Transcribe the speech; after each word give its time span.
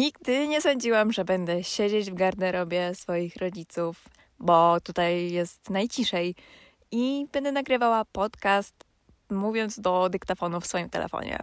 Nigdy 0.00 0.48
nie 0.48 0.60
sądziłam, 0.60 1.12
że 1.12 1.24
będę 1.24 1.64
siedzieć 1.64 2.10
w 2.10 2.14
garderobie 2.14 2.94
swoich 2.94 3.36
rodziców, 3.36 4.08
bo 4.38 4.80
tutaj 4.80 5.30
jest 5.30 5.70
najciszej 5.70 6.34
i 6.90 7.26
będę 7.32 7.52
nagrywała 7.52 8.04
podcast 8.04 8.74
mówiąc 9.30 9.80
do 9.80 10.08
dyktafonu 10.08 10.60
w 10.60 10.66
swoim 10.66 10.90
telefonie. 10.90 11.38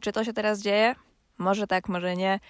Czy 0.00 0.12
to 0.12 0.24
się 0.24 0.32
teraz 0.32 0.60
dzieje? 0.60 0.94
Może 1.38 1.66
tak, 1.66 1.88
może 1.88 2.16
nie. 2.16 2.40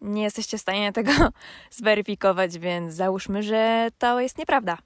Nie 0.00 0.22
jesteście 0.22 0.58
w 0.58 0.60
stanie 0.60 0.92
tego 0.92 1.12
zweryfikować, 1.70 2.58
więc 2.58 2.94
załóżmy, 2.94 3.42
że 3.42 3.88
to 3.98 4.20
jest 4.20 4.38
nieprawda. 4.38 4.78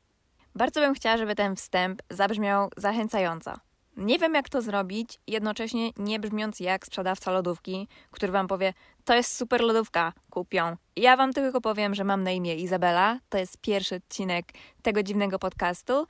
Bardzo 0.54 0.80
bym 0.80 0.94
chciała, 0.94 1.16
żeby 1.16 1.34
ten 1.34 1.56
wstęp 1.56 2.02
zabrzmiał 2.10 2.70
zachęcająco. 2.76 3.71
Nie 3.96 4.18
wiem, 4.18 4.34
jak 4.34 4.48
to 4.48 4.62
zrobić, 4.62 5.18
jednocześnie 5.27 5.90
nie 5.96 6.20
brzmiąc 6.20 6.61
jak 6.61 6.86
sprzedawca 6.86 7.30
lodówki, 7.30 7.88
który 8.11 8.32
wam 8.32 8.48
powie: 8.48 8.75
To 9.04 9.14
jest 9.14 9.36
super 9.36 9.61
lodówka, 9.61 10.12
kupią. 10.30 10.76
Ja 10.96 11.16
wam 11.16 11.32
tylko 11.32 11.61
powiem, 11.61 11.94
że 11.94 12.04
mam 12.04 12.22
na 12.22 12.30
imię 12.30 12.57
Izabela. 12.57 13.18
To 13.29 13.39
jest 13.39 13.61
pierwszy 13.61 13.94
odcinek 13.94 14.46
tego 14.82 15.02
dziwnego 15.02 15.39
podcastu 15.39 16.07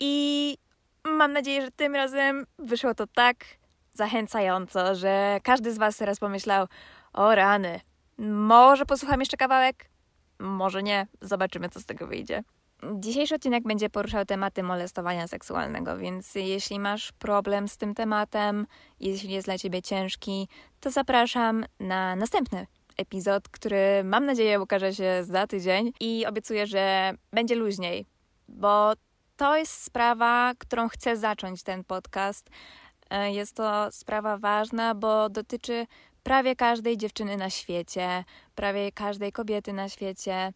i 0.00 0.56
mam 1.04 1.32
nadzieję, 1.32 1.62
że 1.62 1.70
tym 1.70 1.94
razem 1.94 2.46
wyszło 2.58 2.94
to 2.94 3.06
tak 3.06 3.44
zachęcająco, 3.92 4.94
że 4.94 5.38
każdy 5.42 5.72
z 5.72 5.78
was 5.78 5.96
teraz 5.96 6.18
pomyślał: 6.18 6.66
O 7.12 7.34
rany, 7.34 7.80
może 8.18 8.86
posłucham 8.86 9.20
jeszcze 9.20 9.36
kawałek? 9.36 9.90
Może 10.38 10.82
nie, 10.82 11.06
zobaczymy, 11.20 11.68
co 11.68 11.80
z 11.80 11.86
tego 11.86 12.06
wyjdzie. 12.06 12.42
Dzisiejszy 12.94 13.34
odcinek 13.34 13.64
będzie 13.64 13.90
poruszał 13.90 14.24
tematy 14.24 14.62
molestowania 14.62 15.28
seksualnego, 15.28 15.98
więc 15.98 16.34
jeśli 16.34 16.78
masz 16.78 17.12
problem 17.12 17.68
z 17.68 17.76
tym 17.76 17.94
tematem, 17.94 18.66
jeśli 19.00 19.32
jest 19.32 19.46
dla 19.46 19.58
ciebie 19.58 19.82
ciężki, 19.82 20.48
to 20.80 20.90
zapraszam 20.90 21.64
na 21.80 22.16
następny 22.16 22.66
epizod, 22.96 23.48
który 23.48 24.04
mam 24.04 24.26
nadzieję 24.26 24.60
ukaże 24.60 24.94
się 24.94 25.24
za 25.24 25.46
tydzień 25.46 25.92
i 26.00 26.26
obiecuję, 26.26 26.66
że 26.66 27.12
będzie 27.32 27.54
luźniej, 27.54 28.06
bo 28.48 28.92
to 29.36 29.56
jest 29.56 29.82
sprawa, 29.82 30.52
którą 30.58 30.88
chcę 30.88 31.16
zacząć 31.16 31.62
ten 31.62 31.84
podcast. 31.84 32.50
E, 33.10 33.32
jest 33.32 33.56
to 33.56 33.92
sprawa 33.92 34.36
ważna, 34.36 34.94
bo 34.94 35.28
dotyczy 35.28 35.86
prawie 36.22 36.56
każdej 36.56 36.96
dziewczyny 36.96 37.36
na 37.36 37.50
świecie, 37.50 38.24
prawie 38.54 38.92
każdej 38.92 39.32
kobiety 39.32 39.72
na 39.72 39.88
świecie. 39.88 40.52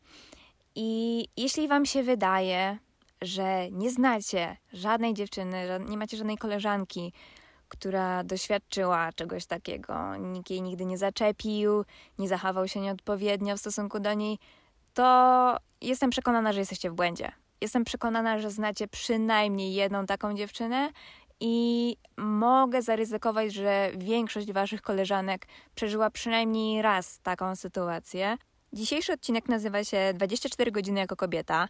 I 0.74 1.24
jeśli 1.36 1.68
Wam 1.68 1.86
się 1.86 2.02
wydaje, 2.02 2.78
że 3.22 3.70
nie 3.70 3.90
znacie 3.90 4.56
żadnej 4.72 5.14
dziewczyny, 5.14 5.66
nie 5.88 5.96
macie 5.96 6.16
żadnej 6.16 6.38
koleżanki, 6.38 7.12
która 7.68 8.24
doświadczyła 8.24 9.12
czegoś 9.12 9.46
takiego, 9.46 10.16
nikt 10.16 10.50
jej 10.50 10.62
nigdy 10.62 10.84
nie 10.84 10.98
zaczepił, 10.98 11.84
nie 12.18 12.28
zachował 12.28 12.68
się 12.68 12.80
nieodpowiednio 12.80 13.56
w 13.56 13.60
stosunku 13.60 14.00
do 14.00 14.14
niej, 14.14 14.38
to 14.94 15.56
jestem 15.80 16.10
przekonana, 16.10 16.52
że 16.52 16.60
jesteście 16.60 16.90
w 16.90 16.94
błędzie. 16.94 17.32
Jestem 17.60 17.84
przekonana, 17.84 18.38
że 18.38 18.50
znacie 18.50 18.88
przynajmniej 18.88 19.74
jedną 19.74 20.06
taką 20.06 20.34
dziewczynę 20.34 20.90
i 21.40 21.96
mogę 22.16 22.82
zaryzykować, 22.82 23.54
że 23.54 23.90
większość 23.96 24.52
Waszych 24.52 24.82
koleżanek 24.82 25.46
przeżyła 25.74 26.10
przynajmniej 26.10 26.82
raz 26.82 27.20
taką 27.20 27.56
sytuację. 27.56 28.36
Dzisiejszy 28.74 29.12
odcinek 29.12 29.48
nazywa 29.48 29.84
się 29.84 30.12
24 30.14 30.72
godziny 30.72 31.00
jako 31.00 31.16
kobieta 31.16 31.68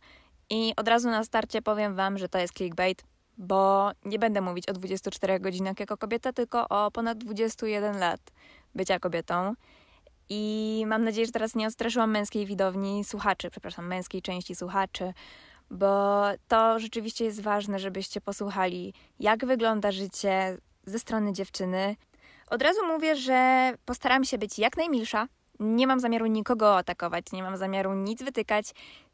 i 0.50 0.72
od 0.76 0.88
razu 0.88 1.10
na 1.10 1.24
starcie 1.24 1.62
powiem 1.62 1.94
Wam, 1.94 2.18
że 2.18 2.28
to 2.28 2.38
jest 2.38 2.54
clickbait, 2.54 3.04
bo 3.38 3.90
nie 4.04 4.18
będę 4.18 4.40
mówić 4.40 4.68
o 4.68 4.72
24 4.72 5.40
godzinach 5.40 5.80
jako 5.80 5.96
kobieta, 5.96 6.32
tylko 6.32 6.68
o 6.68 6.90
ponad 6.90 7.18
21 7.18 7.98
lat 7.98 8.20
bycia 8.74 8.98
kobietą. 8.98 9.54
I 10.28 10.84
mam 10.86 11.04
nadzieję, 11.04 11.26
że 11.26 11.32
teraz 11.32 11.54
nie 11.54 11.66
odstraszyłam 11.66 12.10
męskiej 12.10 12.46
widowni 12.46 13.04
słuchaczy, 13.04 13.50
przepraszam, 13.50 13.86
męskiej 13.86 14.22
części 14.22 14.54
słuchaczy, 14.54 15.12
bo 15.70 16.22
to 16.48 16.78
rzeczywiście 16.78 17.24
jest 17.24 17.40
ważne, 17.40 17.78
żebyście 17.78 18.20
posłuchali, 18.20 18.94
jak 19.20 19.46
wygląda 19.46 19.92
życie 19.92 20.58
ze 20.86 20.98
strony 20.98 21.32
dziewczyny. 21.32 21.96
Od 22.50 22.62
razu 22.62 22.86
mówię, 22.86 23.16
że 23.16 23.72
postaram 23.84 24.24
się 24.24 24.38
być 24.38 24.58
jak 24.58 24.76
najmilsza, 24.76 25.28
nie 25.60 25.86
mam 25.86 26.00
zamiaru 26.00 26.26
nikogo 26.26 26.76
atakować, 26.76 27.32
nie 27.32 27.42
mam 27.42 27.56
zamiaru 27.56 27.94
nic 27.94 28.22
wytykać. 28.22 28.66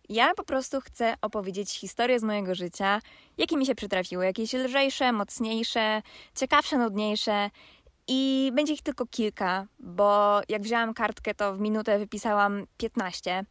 Ja 0.09 0.34
po 0.34 0.45
prostu 0.45 0.81
chcę 0.81 1.15
opowiedzieć 1.23 1.71
historię 1.78 2.21
z 2.21 2.23
mojego 2.23 2.55
życia, 2.55 3.01
jakie 3.39 3.56
mi 3.56 3.67
się 3.67 3.75
przytrafiły, 3.75 4.25
jakieś 4.25 4.53
lżejsze, 4.53 5.12
mocniejsze, 5.12 6.03
ciekawsze, 6.34 6.78
nudniejsze. 6.78 7.51
I 8.09 8.51
będzie 8.55 8.73
ich 8.73 8.83
tylko 8.83 9.06
kilka, 9.06 9.67
bo 9.78 10.41
jak 10.49 10.62
wzięłam 10.62 10.95
kartkę, 10.95 11.34
to 11.34 11.55
w 11.55 11.61
minutę 11.61 11.99
wypisałam 11.99 12.67
15, 12.77 13.45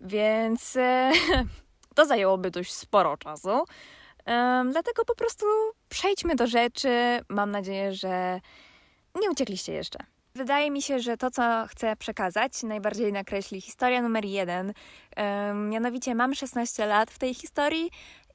więc 0.00 0.76
e, 0.76 1.12
to 1.94 2.06
zajęłoby 2.06 2.50
dość 2.50 2.72
sporo 2.72 3.16
czasu. 3.16 3.64
Dlatego 4.70 5.04
po 5.04 5.14
prostu 5.14 5.46
przejdźmy 5.88 6.36
do 6.36 6.46
rzeczy. 6.46 7.20
Mam 7.28 7.50
nadzieję, 7.50 7.94
że 7.94 8.40
nie 9.20 9.30
uciekliście 9.30 9.72
jeszcze. 9.72 9.98
Wydaje 10.38 10.70
mi 10.70 10.82
się, 10.82 10.98
że 10.98 11.16
to, 11.16 11.30
co 11.30 11.66
chcę 11.68 11.96
przekazać, 11.96 12.62
najbardziej 12.62 13.12
nakreśli 13.12 13.60
historia 13.60 14.02
numer 14.02 14.24
jeden. 14.24 14.72
Mianowicie 15.54 16.14
mam 16.14 16.34
16 16.34 16.86
lat 16.86 17.10
w 17.10 17.18
tej 17.18 17.34
historii 17.34 17.90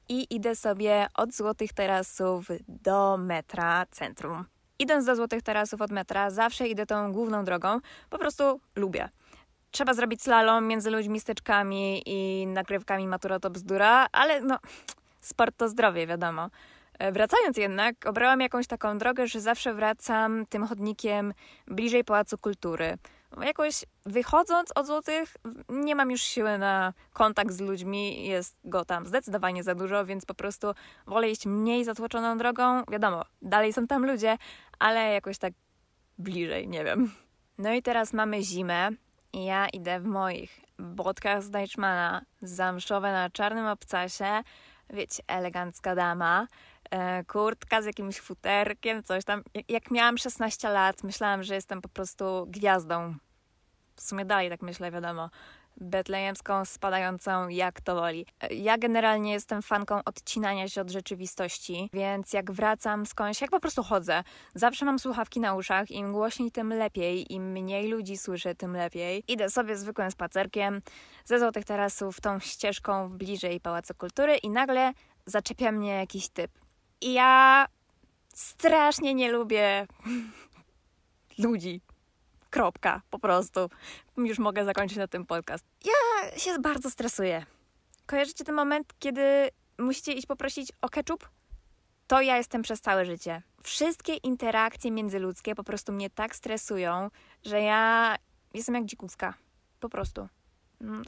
i 0.08 0.34
idę 0.34 0.56
sobie 0.56 1.06
od 1.14 1.34
Złotych 1.34 1.72
Tarasów 1.72 2.48
do 2.68 3.16
metra 3.16 3.86
centrum. 3.90 4.44
Idąc 4.78 5.04
do 5.04 5.16
Złotych 5.16 5.42
Tarasów 5.42 5.80
od 5.80 5.90
metra, 5.90 6.30
zawsze 6.30 6.68
idę 6.68 6.86
tą 6.86 7.12
główną 7.12 7.44
drogą. 7.44 7.80
Po 8.10 8.18
prostu 8.18 8.60
lubię. 8.76 9.08
Trzeba 9.70 9.94
zrobić 9.94 10.22
slalom 10.22 10.66
między 10.66 10.90
ludźmi 10.90 11.20
z 11.20 11.24
teczkami 11.24 12.02
i 12.06 12.46
nagrywkami 12.46 13.08
Matura 13.08 13.40
to 13.40 13.50
bzdura, 13.50 14.06
ale 14.12 14.40
no, 14.40 14.58
sport 15.20 15.56
to 15.56 15.68
zdrowie, 15.68 16.06
wiadomo. 16.06 16.50
E, 16.98 17.12
wracając 17.12 17.56
jednak, 17.56 18.06
obrałam 18.06 18.40
jakąś 18.40 18.66
taką 18.66 18.98
drogę, 18.98 19.26
że 19.26 19.40
zawsze 19.40 19.74
wracam 19.74 20.46
tym 20.46 20.66
chodnikiem 20.66 21.34
bliżej 21.66 22.04
Pałacu 22.04 22.38
Kultury. 22.38 22.98
Jakoś 23.42 23.84
wychodząc 24.06 24.72
od 24.74 24.86
złotych, 24.86 25.36
nie 25.68 25.94
mam 25.94 26.10
już 26.10 26.22
siły 26.22 26.58
na 26.58 26.92
kontakt 27.12 27.52
z 27.52 27.60
ludźmi, 27.60 28.26
jest 28.26 28.56
go 28.64 28.84
tam 28.84 29.06
zdecydowanie 29.06 29.62
za 29.62 29.74
dużo, 29.74 30.06
więc 30.06 30.24
po 30.24 30.34
prostu 30.34 30.66
wolę 31.06 31.30
iść 31.30 31.46
mniej 31.46 31.84
zatłoczoną 31.84 32.38
drogą. 32.38 32.82
Wiadomo, 32.90 33.24
dalej 33.42 33.72
są 33.72 33.86
tam 33.86 34.06
ludzie, 34.06 34.38
ale 34.78 35.12
jakoś 35.12 35.38
tak 35.38 35.52
bliżej, 36.18 36.68
nie 36.68 36.84
wiem. 36.84 37.12
No 37.58 37.72
i 37.72 37.82
teraz 37.82 38.12
mamy 38.12 38.42
zimę 38.42 38.90
i 39.32 39.44
ja 39.44 39.68
idę 39.68 40.00
w 40.00 40.04
moich 40.04 40.60
botkach 40.78 41.42
z 41.42 41.50
Deichmana, 41.50 42.22
zamszowe 42.42 43.12
na 43.12 43.30
czarnym 43.30 43.66
obcasie, 43.66 44.42
wiecie, 44.90 45.22
elegancka 45.26 45.94
dama, 45.94 46.46
kurtka 47.26 47.82
z 47.82 47.86
jakimś 47.86 48.20
futerkiem, 48.20 49.02
coś 49.02 49.24
tam. 49.24 49.42
Jak 49.68 49.90
miałam 49.90 50.18
16 50.18 50.68
lat, 50.68 51.02
myślałam, 51.02 51.42
że 51.42 51.54
jestem 51.54 51.82
po 51.82 51.88
prostu 51.88 52.46
gwiazdą. 52.48 53.14
W 53.96 54.02
sumie 54.02 54.24
dalej 54.24 54.50
tak 54.50 54.62
myślę, 54.62 54.90
wiadomo. 54.90 55.30
Betlejemską, 55.76 56.64
spadającą, 56.64 57.48
jak 57.48 57.80
to 57.80 57.94
woli. 57.94 58.26
E, 58.40 58.54
ja 58.54 58.78
generalnie 58.78 59.32
jestem 59.32 59.62
fanką 59.62 60.00
odcinania 60.04 60.68
się 60.68 60.80
od 60.80 60.90
rzeczywistości, 60.90 61.90
więc 61.92 62.32
jak 62.32 62.52
wracam 62.52 63.06
skądś, 63.06 63.40
jak 63.40 63.50
po 63.50 63.60
prostu 63.60 63.82
chodzę, 63.82 64.22
zawsze 64.54 64.84
mam 64.84 64.98
słuchawki 64.98 65.40
na 65.40 65.54
uszach, 65.54 65.90
im 65.90 66.12
głośniej, 66.12 66.50
tym 66.50 66.68
lepiej, 66.68 67.32
im 67.32 67.52
mniej 67.52 67.88
ludzi 67.88 68.16
słyszę, 68.16 68.54
tym 68.54 68.76
lepiej. 68.76 69.24
Idę 69.28 69.50
sobie 69.50 69.76
zwykłym 69.76 70.10
spacerkiem 70.10 70.80
ze 71.24 71.38
Złotych 71.38 71.64
Tarasów 71.64 72.20
tą 72.20 72.38
ścieżką 72.38 73.08
bliżej 73.08 73.60
Pałacu 73.60 73.94
Kultury 73.94 74.36
i 74.36 74.50
nagle 74.50 74.92
zaczepia 75.26 75.72
mnie 75.72 75.90
jakiś 75.90 76.28
typ. 76.28 76.63
I 77.00 77.12
ja 77.12 77.66
strasznie 78.34 79.14
nie 79.14 79.32
lubię 79.32 79.86
ludzi. 81.38 81.80
Kropka, 82.50 83.02
po 83.10 83.18
prostu. 83.18 83.70
Już 84.16 84.38
mogę 84.38 84.64
zakończyć 84.64 84.98
na 84.98 85.08
tym 85.08 85.26
podcast. 85.26 85.64
Ja 85.84 86.38
się 86.38 86.58
bardzo 86.58 86.90
stresuję. 86.90 87.46
Kojarzycie 88.06 88.44
ten 88.44 88.54
moment, 88.54 88.94
kiedy 88.98 89.48
musicie 89.78 90.12
iść 90.12 90.26
poprosić 90.26 90.72
o 90.82 90.88
ketchup? 90.88 91.28
To 92.06 92.20
ja 92.20 92.36
jestem 92.36 92.62
przez 92.62 92.80
całe 92.80 93.04
życie. 93.04 93.42
Wszystkie 93.62 94.14
interakcje 94.14 94.90
międzyludzkie 94.90 95.54
po 95.54 95.64
prostu 95.64 95.92
mnie 95.92 96.10
tak 96.10 96.36
stresują, 96.36 97.10
że 97.44 97.60
ja 97.60 98.16
jestem 98.54 98.74
jak 98.74 98.84
dzikówka. 98.84 99.34
Po 99.80 99.88
prostu. 99.88 100.28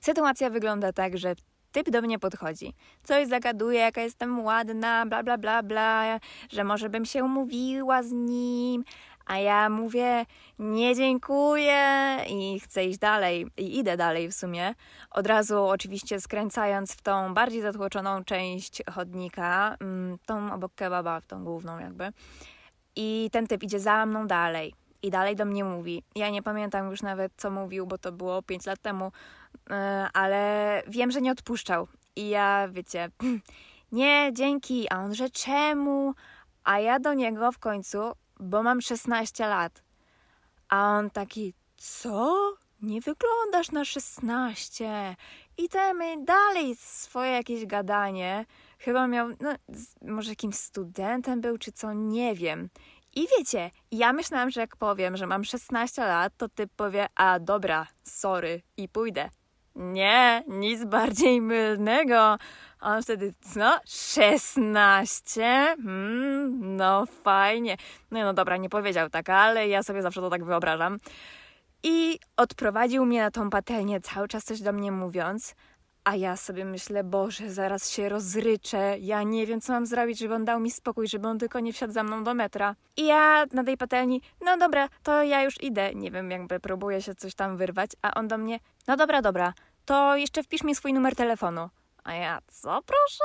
Sytuacja 0.00 0.50
wygląda 0.50 0.92
tak, 0.92 1.18
że 1.18 1.34
typ 1.76 1.90
do 1.90 2.02
mnie 2.02 2.18
podchodzi. 2.18 2.74
Coś 3.04 3.28
zagaduje, 3.28 3.80
jaka 3.80 4.00
jestem 4.00 4.44
ładna, 4.44 5.06
bla, 5.06 5.22
bla, 5.22 5.38
bla, 5.38 5.62
bla, 5.62 6.20
że 6.50 6.64
może 6.64 6.90
bym 6.90 7.04
się 7.04 7.24
umówiła 7.24 8.02
z 8.02 8.12
nim, 8.12 8.84
a 9.26 9.38
ja 9.38 9.68
mówię, 9.68 10.26
nie 10.58 10.94
dziękuję 10.94 12.16
i 12.28 12.60
chcę 12.60 12.84
iść 12.84 12.98
dalej 12.98 13.46
i 13.56 13.78
idę 13.78 13.96
dalej 13.96 14.28
w 14.28 14.34
sumie. 14.34 14.74
Od 15.10 15.26
razu 15.26 15.64
oczywiście 15.64 16.20
skręcając 16.20 16.92
w 16.92 17.02
tą 17.02 17.34
bardziej 17.34 17.62
zatłoczoną 17.62 18.24
część 18.24 18.82
chodnika, 18.94 19.76
mm, 19.80 20.18
tą 20.26 20.52
obok 20.52 20.74
kebaba, 20.74 21.20
tą 21.20 21.44
główną 21.44 21.78
jakby. 21.78 22.12
I 22.96 23.28
ten 23.32 23.46
typ 23.46 23.62
idzie 23.62 23.80
za 23.80 24.06
mną 24.06 24.26
dalej 24.26 24.74
I 25.02 25.10
dalej 25.10 25.36
do 25.36 25.44
mnie 25.44 25.64
mówi. 25.64 26.02
Ja 26.14 26.30
nie 26.30 26.42
pamiętam 26.42 26.90
już 26.90 27.02
nawet, 27.02 27.32
co 27.36 27.50
mówił, 27.50 27.86
bo 27.86 27.98
to 27.98 28.12
było 28.12 28.42
5 28.42 28.66
lat 28.66 28.80
temu, 28.82 29.12
ale 30.12 30.82
wiem, 30.88 31.10
że 31.10 31.20
nie 31.20 31.32
odpuszczał. 31.32 31.88
I 32.16 32.28
ja, 32.28 32.68
wiecie, 32.68 33.10
nie, 33.92 34.30
dzięki. 34.32 34.86
A 34.90 34.98
on, 34.98 35.14
że 35.14 35.30
czemu? 35.30 36.14
A 36.64 36.80
ja 36.80 36.98
do 36.98 37.14
niego 37.14 37.52
w 37.52 37.58
końcu, 37.58 37.98
bo 38.40 38.62
mam 38.62 38.80
16 38.80 39.46
lat. 39.46 39.82
A 40.68 40.98
on 40.98 41.10
taki, 41.10 41.54
co? 41.76 42.56
Nie 42.82 43.00
wyglądasz 43.00 43.70
na 43.72 43.84
16. 43.84 45.16
I 45.58 45.68
temy 45.68 46.24
dalej 46.24 46.76
swoje 46.76 47.30
jakieś 47.30 47.66
gadanie. 47.66 48.46
Chyba 48.78 49.06
miał, 49.06 49.28
no, 49.40 49.54
może 50.02 50.30
jakimś 50.30 50.54
studentem 50.54 51.40
był, 51.40 51.58
czy 51.58 51.72
co, 51.72 51.92
nie 51.92 52.34
wiem. 52.34 52.68
I 53.14 53.26
wiecie, 53.38 53.70
ja 53.90 54.12
myślałam, 54.12 54.50
że 54.50 54.60
jak 54.60 54.76
powiem, 54.76 55.16
że 55.16 55.26
mam 55.26 55.44
16 55.44 56.02
lat, 56.02 56.32
to 56.36 56.48
typ 56.48 56.72
powie, 56.76 57.06
a 57.14 57.38
dobra, 57.38 57.86
sorry, 58.02 58.62
i 58.76 58.88
pójdę. 58.88 59.28
Nie, 59.76 60.44
nic 60.46 60.84
bardziej 60.84 61.40
mylnego. 61.40 62.38
A 62.80 62.96
on 62.96 63.02
wtedy, 63.02 63.34
co? 63.54 63.78
16? 63.86 65.76
Hmm, 65.84 66.76
no 66.76 67.06
fajnie. 67.06 67.76
No, 68.10 68.20
no 68.20 68.34
dobra, 68.34 68.56
nie 68.56 68.68
powiedział 68.68 69.10
tak, 69.10 69.30
ale 69.30 69.68
ja 69.68 69.82
sobie 69.82 70.02
zawsze 70.02 70.20
to 70.20 70.30
tak 70.30 70.44
wyobrażam. 70.44 70.98
I 71.82 72.18
odprowadził 72.36 73.06
mnie 73.06 73.20
na 73.20 73.30
tą 73.30 73.50
patelnię, 73.50 74.00
cały 74.00 74.28
czas 74.28 74.44
coś 74.44 74.60
do 74.60 74.72
mnie 74.72 74.92
mówiąc, 74.92 75.54
a 76.06 76.16
ja 76.16 76.36
sobie 76.36 76.64
myślę, 76.64 77.04
Boże, 77.04 77.50
zaraz 77.50 77.90
się 77.90 78.08
rozryczę, 78.08 78.98
ja 78.98 79.22
nie 79.22 79.46
wiem, 79.46 79.60
co 79.60 79.72
mam 79.72 79.86
zrobić, 79.86 80.18
żeby 80.18 80.34
on 80.34 80.44
dał 80.44 80.60
mi 80.60 80.70
spokój, 80.70 81.08
żeby 81.08 81.28
on 81.28 81.38
tylko 81.38 81.60
nie 81.60 81.72
wsiadł 81.72 81.92
za 81.92 82.02
mną 82.02 82.24
do 82.24 82.34
metra. 82.34 82.74
I 82.96 83.06
ja 83.06 83.44
na 83.52 83.64
tej 83.64 83.76
patelni, 83.76 84.22
no 84.44 84.56
dobra, 84.56 84.88
to 85.02 85.22
ja 85.22 85.42
już 85.42 85.62
idę, 85.62 85.94
nie 85.94 86.10
wiem, 86.10 86.30
jakby 86.30 86.60
próbuję 86.60 87.02
się 87.02 87.14
coś 87.14 87.34
tam 87.34 87.56
wyrwać, 87.56 87.90
a 88.02 88.14
on 88.14 88.28
do 88.28 88.38
mnie, 88.38 88.60
no 88.88 88.96
dobra, 88.96 89.22
dobra, 89.22 89.52
to 89.84 90.16
jeszcze 90.16 90.42
wpisz 90.42 90.62
mi 90.62 90.74
swój 90.74 90.92
numer 90.92 91.16
telefonu. 91.16 91.68
A 92.04 92.14
ja, 92.14 92.38
co 92.48 92.82
proszę? 92.82 93.24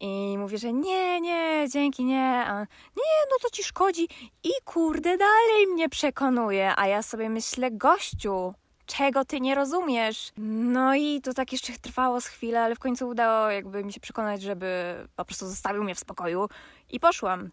I 0.00 0.38
mówi, 0.38 0.58
że 0.58 0.72
nie, 0.72 1.20
nie, 1.20 1.66
dzięki, 1.70 2.04
nie. 2.04 2.44
A, 2.46 2.60
nie, 2.96 3.16
no 3.30 3.36
co 3.40 3.50
ci 3.50 3.64
szkodzi? 3.64 4.08
I 4.44 4.50
kurde, 4.64 5.18
dalej 5.18 5.66
mnie 5.72 5.88
przekonuje. 5.88 6.72
A 6.76 6.86
ja 6.86 7.02
sobie 7.02 7.30
myślę, 7.30 7.70
gościu, 7.70 8.54
czego 8.86 9.24
ty 9.24 9.40
nie 9.40 9.54
rozumiesz? 9.54 10.32
No 10.36 10.94
i 10.94 11.20
to 11.20 11.34
tak 11.34 11.52
jeszcze 11.52 11.72
trwało 11.72 12.20
z 12.20 12.26
chwilę, 12.26 12.62
ale 12.62 12.74
w 12.74 12.78
końcu 12.78 13.08
udało 13.08 13.50
jakby 13.50 13.84
mi 13.84 13.92
się 13.92 14.00
przekonać, 14.00 14.42
żeby 14.42 14.94
po 15.16 15.24
prostu 15.24 15.46
zostawił 15.46 15.84
mnie 15.84 15.94
w 15.94 15.98
spokoju. 15.98 16.48
I 16.90 17.00
poszłam. 17.00 17.50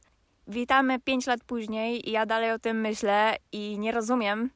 Witamy 0.47 0.99
pięć 0.99 1.27
lat 1.27 1.43
później 1.43 2.09
i 2.09 2.11
ja 2.11 2.25
dalej 2.25 2.51
o 2.51 2.59
tym 2.59 2.81
myślę 2.81 3.35
i 3.51 3.79
nie 3.79 3.91
rozumiem, 3.91 4.49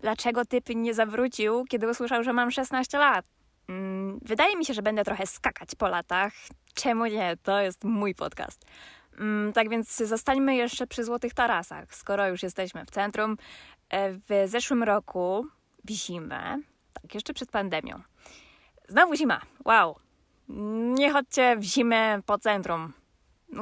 dlaczego 0.00 0.44
typ 0.44 0.68
nie 0.68 0.94
zawrócił, 0.94 1.64
kiedy 1.64 1.88
usłyszał, 1.88 2.22
że 2.22 2.32
mam 2.32 2.50
16 2.50 2.98
lat. 2.98 3.24
Mm, 3.68 4.18
wydaje 4.22 4.56
mi 4.56 4.64
się, 4.64 4.74
że 4.74 4.82
będę 4.82 5.04
trochę 5.04 5.26
skakać 5.26 5.74
po 5.74 5.88
latach. 5.88 6.32
Czemu 6.74 7.06
nie? 7.06 7.36
To 7.42 7.60
jest 7.60 7.84
mój 7.84 8.14
podcast. 8.14 8.64
Mm, 9.18 9.52
tak 9.52 9.68
więc 9.68 9.96
zostańmy 9.96 10.56
jeszcze 10.56 10.86
przy 10.86 11.04
Złotych 11.04 11.34
Tarasach, 11.34 11.94
skoro 11.94 12.28
już 12.28 12.42
jesteśmy 12.42 12.84
w 12.84 12.90
centrum. 12.90 13.36
E, 13.90 14.12
w 14.12 14.44
zeszłym 14.46 14.82
roku, 14.82 15.46
zimę, 15.90 16.58
tak 16.92 17.14
jeszcze 17.14 17.34
przed 17.34 17.50
pandemią. 17.50 18.02
Znowu 18.88 19.14
zima, 19.14 19.40
wow. 19.64 19.96
Nie 20.94 21.12
chodźcie 21.12 21.56
w 21.56 21.62
zimę 21.62 22.20
po 22.26 22.38
centrum. 22.38 22.92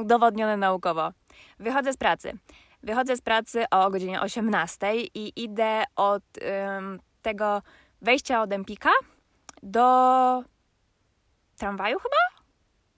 Udowodnione 0.00 0.56
naukowo. 0.56 1.12
Wychodzę 1.58 1.92
z 1.92 1.96
pracy. 1.96 2.38
Wychodzę 2.82 3.16
z 3.16 3.20
pracy 3.20 3.64
o 3.70 3.90
godzinie 3.90 4.20
18 4.20 4.96
i 4.96 5.42
idę 5.44 5.84
od 5.96 6.22
ym, 6.78 7.00
tego 7.22 7.62
wejścia 8.02 8.42
od 8.42 8.52
Empika 8.52 8.90
do 9.62 10.44
tramwaju 11.56 11.98
chyba? 11.98 12.44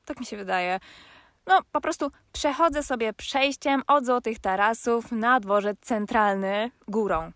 Tak 0.04 0.20
mi 0.20 0.26
się 0.26 0.36
wydaje. 0.36 0.80
No, 1.46 1.60
po 1.72 1.80
prostu 1.80 2.10
przechodzę 2.32 2.82
sobie 2.82 3.12
przejściem 3.12 3.82
od 3.86 4.06
Złotych 4.06 4.38
Tarasów 4.38 5.12
na 5.12 5.40
dworzec 5.40 5.78
centralny 5.80 6.70
górą. 6.88 7.32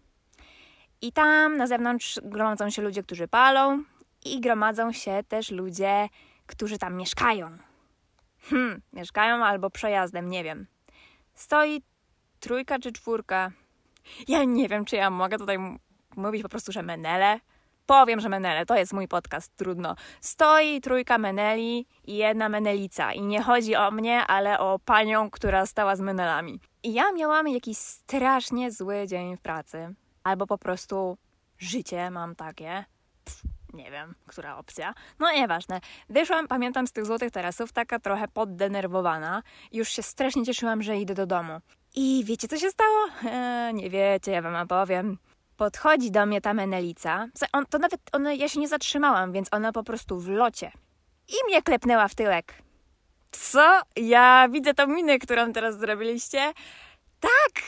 I 1.02 1.12
tam 1.12 1.56
na 1.56 1.66
zewnątrz 1.66 2.20
gromadzą 2.22 2.70
się 2.70 2.82
ludzie, 2.82 3.02
którzy 3.02 3.28
palą 3.28 3.82
i 4.24 4.40
gromadzą 4.40 4.92
się 4.92 5.20
też 5.28 5.50
ludzie, 5.50 6.08
którzy 6.46 6.78
tam 6.78 6.96
mieszkają. 6.96 7.58
Hmm, 8.42 8.82
mieszkają 8.92 9.44
albo 9.44 9.70
przejazdem, 9.70 10.30
nie 10.30 10.44
wiem. 10.44 10.66
Stoi 11.34 11.82
trójka 12.40 12.78
czy 12.78 12.92
czwórka. 12.92 13.50
Ja 14.28 14.44
nie 14.44 14.68
wiem, 14.68 14.84
czy 14.84 14.96
ja 14.96 15.10
mogę 15.10 15.38
tutaj 15.38 15.58
mówić 16.16 16.42
po 16.42 16.48
prostu, 16.48 16.72
że 16.72 16.82
menele. 16.82 17.40
Powiem, 17.86 18.20
że 18.20 18.28
menele, 18.28 18.66
to 18.66 18.76
jest 18.76 18.92
mój 18.92 19.08
podcast, 19.08 19.56
trudno. 19.56 19.94
Stoi 20.20 20.80
trójka 20.80 21.18
meneli 21.18 21.86
i 22.04 22.16
jedna 22.16 22.48
menelica. 22.48 23.12
I 23.12 23.22
nie 23.22 23.42
chodzi 23.42 23.76
o 23.76 23.90
mnie, 23.90 24.26
ale 24.26 24.58
o 24.58 24.78
panią, 24.78 25.30
która 25.30 25.66
stała 25.66 25.96
z 25.96 26.00
menelami. 26.00 26.60
I 26.82 26.92
ja 26.92 27.12
miałam 27.12 27.48
jakiś 27.48 27.78
strasznie 27.78 28.70
zły 28.70 29.06
dzień 29.06 29.36
w 29.36 29.40
pracy. 29.40 29.94
Albo 30.28 30.46
po 30.46 30.58
prostu 30.58 31.18
życie 31.58 32.10
mam 32.10 32.34
takie. 32.34 32.84
Pff, 33.24 33.42
nie 33.72 33.90
wiem, 33.90 34.14
która 34.26 34.56
opcja. 34.56 34.94
No 35.18 35.32
nieważne. 35.32 35.80
Wyszłam, 36.08 36.48
pamiętam, 36.48 36.86
z 36.86 36.92
tych 36.92 37.06
złotych 37.06 37.30
tarasów, 37.30 37.72
taka 37.72 37.98
trochę 37.98 38.28
poddenerwowana. 38.28 39.42
Już 39.72 39.88
się 39.88 40.02
strasznie 40.02 40.44
cieszyłam, 40.44 40.82
że 40.82 40.96
idę 40.96 41.14
do 41.14 41.26
domu. 41.26 41.52
I 41.94 42.24
wiecie, 42.24 42.48
co 42.48 42.58
się 42.58 42.70
stało? 42.70 43.06
Eee, 43.24 43.74
nie 43.74 43.90
wiecie, 43.90 44.32
ja 44.32 44.42
wam 44.42 44.56
opowiem. 44.56 45.18
Podchodzi 45.56 46.10
do 46.10 46.26
mnie 46.26 46.40
ta 46.40 46.54
menelica. 46.54 47.28
On, 47.52 47.66
to 47.66 47.78
nawet 47.78 48.00
ona, 48.12 48.32
ja 48.32 48.48
się 48.48 48.60
nie 48.60 48.68
zatrzymałam, 48.68 49.32
więc 49.32 49.48
ona 49.52 49.72
po 49.72 49.82
prostu 49.82 50.20
w 50.20 50.28
locie. 50.28 50.72
I 51.28 51.34
mnie 51.48 51.62
klepnęła 51.62 52.08
w 52.08 52.14
tyłek. 52.14 52.54
Co? 53.30 53.80
Ja 53.96 54.48
widzę 54.50 54.74
tą 54.74 54.86
minę, 54.86 55.18
którą 55.18 55.52
teraz 55.52 55.78
zrobiliście. 55.78 56.52
Tak! 57.20 57.62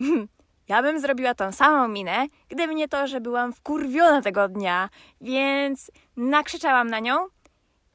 Ja 0.72 0.82
bym 0.82 1.00
zrobiła 1.00 1.34
tą 1.34 1.52
samą 1.52 1.88
minę, 1.88 2.26
gdyby 2.48 2.74
nie 2.74 2.88
to, 2.88 3.06
że 3.06 3.20
byłam 3.20 3.52
wkurwiona 3.52 4.22
tego 4.22 4.48
dnia, 4.48 4.88
więc 5.20 5.90
nakrzyczałam 6.16 6.90
na 6.90 7.00
nią 7.00 7.16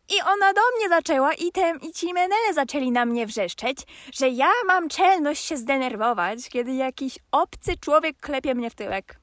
i 0.10 0.22
ona 0.22 0.54
do 0.54 0.62
mnie 0.78 0.90
zaczęła 0.90 1.34
i, 1.34 1.52
tem, 1.52 1.82
i 1.82 1.92
ci 1.92 2.14
menele 2.14 2.54
zaczęli 2.54 2.92
na 2.92 3.06
mnie 3.06 3.26
wrzeszczeć, 3.26 3.78
że 4.14 4.30
ja 4.30 4.50
mam 4.68 4.90
czelność 4.90 5.46
się 5.46 5.58
zdenerwować, 5.58 6.50
kiedy 6.50 6.74
jakiś 6.74 7.20
obcy 7.32 7.78
człowiek 7.78 8.18
klepie 8.20 8.56
mnie 8.56 8.70
w 8.70 8.76
tyłek. 8.76 9.20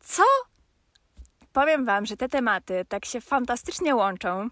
Co? 0.00 0.22
Powiem 1.52 1.84
wam, 1.84 2.06
że 2.06 2.16
te 2.16 2.28
tematy 2.28 2.84
tak 2.88 3.04
się 3.04 3.20
fantastycznie 3.20 3.94
łączą, 3.96 4.48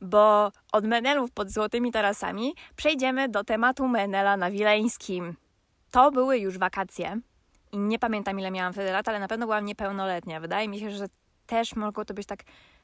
bo 0.00 0.52
od 0.72 0.84
menelów 0.84 1.30
pod 1.30 1.50
złotymi 1.50 1.92
tarasami 1.92 2.54
przejdziemy 2.76 3.28
do 3.28 3.44
tematu 3.44 3.88
menela 3.88 4.36
na 4.36 4.50
Wileńskim. 4.50 5.36
To 5.90 6.10
były 6.10 6.38
już 6.38 6.58
wakacje 6.58 7.20
i 7.74 7.78
nie 7.78 7.98
pamiętam 7.98 8.38
ile 8.38 8.50
miałam 8.50 8.72
wtedy 8.72 8.92
lat, 8.92 9.08
ale 9.08 9.20
na 9.20 9.28
pewno 9.28 9.46
byłam 9.46 9.64
niepełnoletnia. 9.64 10.40
Wydaje 10.40 10.68
mi 10.68 10.80
się, 10.80 10.90
że 10.90 11.06
też 11.46 11.76
mogło 11.76 12.04
to 12.04 12.14
być 12.14 12.26
tak 12.26 12.40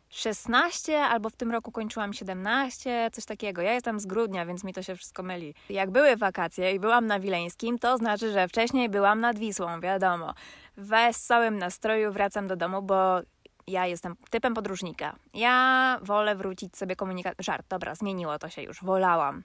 16 0.09 1.01
albo 1.01 1.31
w 1.31 1.37
tym 1.37 1.51
roku 1.51 1.73
kończyłam 1.73 2.13
17, 2.13 3.11
coś 3.13 3.25
takiego. 3.25 3.63
Ja 3.63 3.73
jestem 3.73 4.01
z 4.01 4.07
grudnia, 4.07 4.47
więc 4.47 4.65
mi 4.65 4.73
to 4.73 4.83
się 4.83 4.97
wszystko 4.97 5.23
myli. 5.23 5.55
Jak 5.69 5.91
były 5.91 6.17
wakacje 6.17 6.73
i 6.75 6.81
byłam 6.81 7.07
na 7.07 7.21
Wileńskim, 7.21 7.79
to 7.79 7.97
znaczy, 7.97 8.33
że 8.33 8.49
wcześniej 8.49 8.89
byłam 8.89 9.21
nad 9.21 9.39
Wisłą, 9.39 9.81
wiadomo. 9.81 10.35
W 10.77 10.87
wesołym 10.87 11.59
nastroju 11.59 12.13
wracam 12.13 12.47
do 12.49 12.57
domu, 12.57 12.83
bo 12.83 13.21
ja 13.67 13.87
jestem 13.87 14.17
typem 14.31 14.55
podróżnika. 14.55 15.17
Ja 15.35 15.99
wolę 16.03 16.35
wrócić 16.35 16.77
sobie 16.77 16.97
komunikacją. 16.97 17.45
Żart, 17.45 17.67
dobra, 17.69 17.95
zmieniło 17.95 18.39
to 18.39 18.49
się 18.49 18.63
już. 18.63 18.85
Wolałam. 18.85 19.43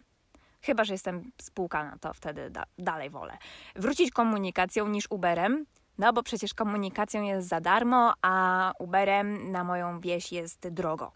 Chyba, 0.66 0.84
że 0.84 0.94
jestem 0.94 1.32
spłukana, 1.42 1.98
to 2.02 2.14
wtedy 2.14 2.50
da 2.50 2.64
dalej 2.78 3.10
wolę. 3.10 3.38
Wrócić 3.76 4.12
komunikacją 4.12 4.88
niż 4.88 5.08
Uberem, 5.10 5.66
no 5.98 6.14
bo 6.14 6.24
przecież 6.24 6.54
komunikacją 6.54 7.24
jest 7.24 7.48
za 7.48 7.62
darmo, 7.62 8.14
a 8.22 8.74
Uberem 8.80 9.52
na 9.52 9.64
moją 9.64 10.00
wieś 10.00 10.32
jest 10.32 10.68
drogo. 10.68 11.12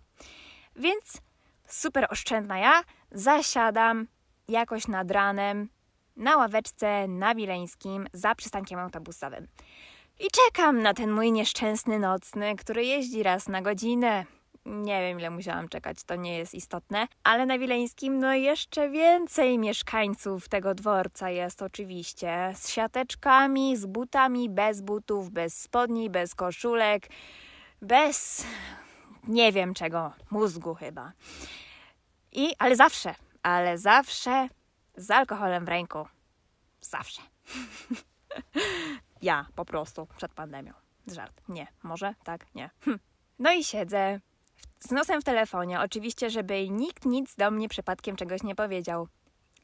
Więc 0.76 1.22
super 1.68 2.08
oszczędna 2.10 2.60
ja 2.60 2.84
zasiadam 3.12 4.08
jakoś 4.48 4.88
nad 4.88 5.12
ranem 5.12 5.70
na 6.16 6.38
ławeczce 6.38 7.08
na 7.08 7.36
Wileńskim 7.36 8.08
za 8.14 8.36
przystankiem 8.36 8.80
autobusowym. 8.80 9.48
I 10.20 10.28
czekam 10.32 10.82
na 10.82 10.94
ten 10.94 11.12
mój 11.12 11.32
nieszczęsny 11.32 12.00
nocny, 12.00 12.56
który 12.56 12.86
jeździ 12.86 13.24
raz 13.24 13.48
na 13.48 13.62
godzinę. 13.62 14.26
Nie 14.66 15.02
wiem, 15.02 15.20
ile 15.20 15.30
musiałam 15.30 15.70
czekać, 15.70 16.04
to 16.04 16.16
nie 16.16 16.38
jest 16.38 16.54
istotne. 16.54 17.08
Ale 17.24 17.46
na 17.46 17.60
Wileńskim, 17.60 18.20
no 18.20 18.34
jeszcze 18.34 18.90
więcej 18.90 19.60
mieszkańców 19.60 20.50
tego 20.50 20.76
dworca 20.76 21.30
jest 21.30 21.62
oczywiście. 21.62 22.54
Z 22.56 22.70
siateczkami, 22.70 23.78
z 23.78 23.86
butami, 23.86 24.50
bez 24.50 24.82
butów, 24.82 25.32
bez 25.32 25.62
spodni, 25.62 26.10
bez 26.10 26.36
koszulek, 26.36 27.08
bez 27.82 28.46
nie 29.28 29.52
wiem 29.52 29.74
czego, 29.74 30.14
mózgu 30.32 30.76
chyba. 30.76 31.12
I, 32.32 32.56
ale 32.60 32.76
zawsze, 32.76 33.16
ale 33.44 33.78
zawsze 33.78 34.50
z 34.98 35.12
alkoholem 35.12 35.66
w 35.66 35.70
ręku. 35.70 36.08
Zawsze. 36.82 37.22
Ja 39.22 39.46
po 39.56 39.66
prostu 39.66 40.08
przed 40.18 40.34
pandemią. 40.34 40.74
Żart. 41.08 41.42
Nie. 41.50 41.68
Może? 41.84 42.16
Tak? 42.24 42.56
Nie. 42.56 42.70
Hm. 42.86 43.00
No 43.40 43.52
i 43.52 43.64
siedzę 43.64 44.20
z 44.80 44.92
nosem 44.92 45.22
w 45.22 45.24
telefonie, 45.24 45.80
oczywiście, 45.82 46.30
żeby 46.30 46.70
nikt 46.70 47.06
nic 47.06 47.36
do 47.36 47.52
mnie 47.52 47.70
przypadkiem 47.70 48.16
czegoś 48.16 48.44
nie 48.44 48.56
powiedział. 48.56 49.08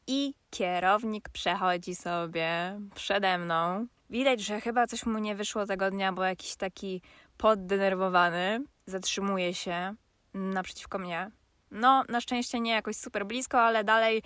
I 0.06 0.34
kierownik 0.50 1.28
przechodzi 1.28 1.94
sobie 1.94 2.80
przede 2.94 3.38
mną. 3.38 3.86
Widać, 4.10 4.40
że 4.40 4.60
chyba 4.60 4.86
coś 4.86 5.06
mu 5.06 5.18
nie 5.18 5.34
wyszło 5.34 5.66
tego 5.66 5.90
dnia, 5.90 6.12
bo 6.12 6.24
jakiś 6.24 6.56
taki 6.56 7.02
poddenerwowany. 7.36 8.64
Zatrzymuje 8.86 9.54
się 9.54 9.94
naprzeciwko 10.34 10.98
mnie. 10.98 11.30
No, 11.70 12.04
na 12.08 12.20
szczęście 12.20 12.60
nie 12.60 12.70
jakoś 12.70 12.96
super 12.96 13.26
blisko, 13.26 13.60
ale 13.60 13.84
dalej 13.84 14.22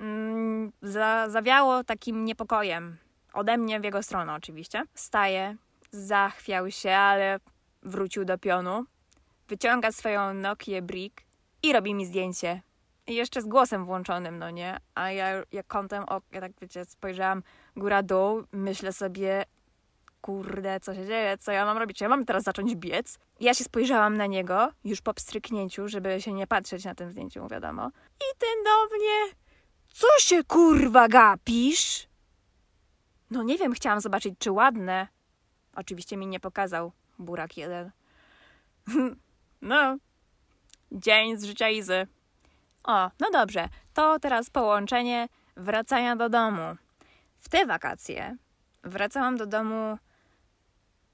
mm, 0.00 0.72
za, 0.82 1.28
zawiało 1.28 1.84
takim 1.84 2.24
niepokojem. 2.24 2.96
Ode 3.32 3.58
mnie 3.58 3.80
w 3.80 3.84
jego 3.84 4.02
stronę 4.02 4.34
oczywiście. 4.34 4.82
Staje, 4.94 5.56
zachwiał 5.90 6.70
się, 6.70 6.90
ale 6.90 7.40
wrócił 7.82 8.24
do 8.24 8.38
pionu. 8.38 8.84
Wyciąga 9.52 9.92
swoją 9.92 10.34
Nokia 10.34 10.82
Brick 10.82 11.22
i 11.62 11.72
robi 11.72 11.94
mi 11.94 12.06
zdjęcie. 12.06 12.62
I 13.06 13.14
jeszcze 13.14 13.42
z 13.42 13.46
głosem 13.46 13.84
włączonym, 13.84 14.38
no 14.38 14.50
nie? 14.50 14.76
A 14.94 15.10
ja 15.10 15.42
jak 15.52 15.66
kątem 15.66 16.02
oka, 16.04 16.26
ja 16.32 16.40
tak 16.40 16.52
wiecie, 16.60 16.84
spojrzałam 16.84 17.42
góra-dół, 17.76 18.44
myślę 18.52 18.92
sobie, 18.92 19.44
kurde, 20.20 20.80
co 20.80 20.94
się 20.94 21.06
dzieje, 21.06 21.38
co 21.38 21.52
ja 21.52 21.64
mam 21.64 21.78
robić? 21.78 21.98
Czy 21.98 22.04
ja 22.04 22.08
mam 22.08 22.24
teraz 22.24 22.42
zacząć 22.42 22.74
biec? 22.74 23.18
Ja 23.40 23.54
się 23.54 23.64
spojrzałam 23.64 24.16
na 24.16 24.26
niego, 24.26 24.72
już 24.84 25.00
po 25.00 25.14
pstryknięciu, 25.14 25.88
żeby 25.88 26.22
się 26.22 26.32
nie 26.32 26.46
patrzeć 26.46 26.84
na 26.84 26.94
tym 26.94 27.10
zdjęciu, 27.10 27.48
wiadomo. 27.48 27.90
I 28.20 28.38
ten 28.38 28.64
do 28.64 28.96
mnie, 28.96 29.34
co 29.88 30.06
się 30.18 30.44
kurwa 30.44 31.08
gapisz? 31.08 32.08
No 33.30 33.42
nie 33.42 33.58
wiem, 33.58 33.72
chciałam 33.72 34.00
zobaczyć, 34.00 34.34
czy 34.38 34.52
ładne. 34.52 35.08
Oczywiście 35.76 36.16
mi 36.16 36.26
nie 36.26 36.40
pokazał 36.40 36.92
burak 37.18 37.56
jeden. 37.56 37.90
no, 39.62 39.96
dzień 40.92 41.36
z 41.36 41.44
życia 41.44 41.68
Izy. 41.68 42.06
O, 42.84 43.10
no 43.20 43.30
dobrze, 43.32 43.68
to 43.94 44.18
teraz 44.18 44.50
połączenie 44.50 45.28
wracania 45.56 46.16
do 46.16 46.28
domu. 46.28 46.76
W 47.40 47.48
te 47.48 47.66
wakacje 47.66 48.36
wracałam 48.84 49.36
do 49.36 49.46
domu 49.46 49.98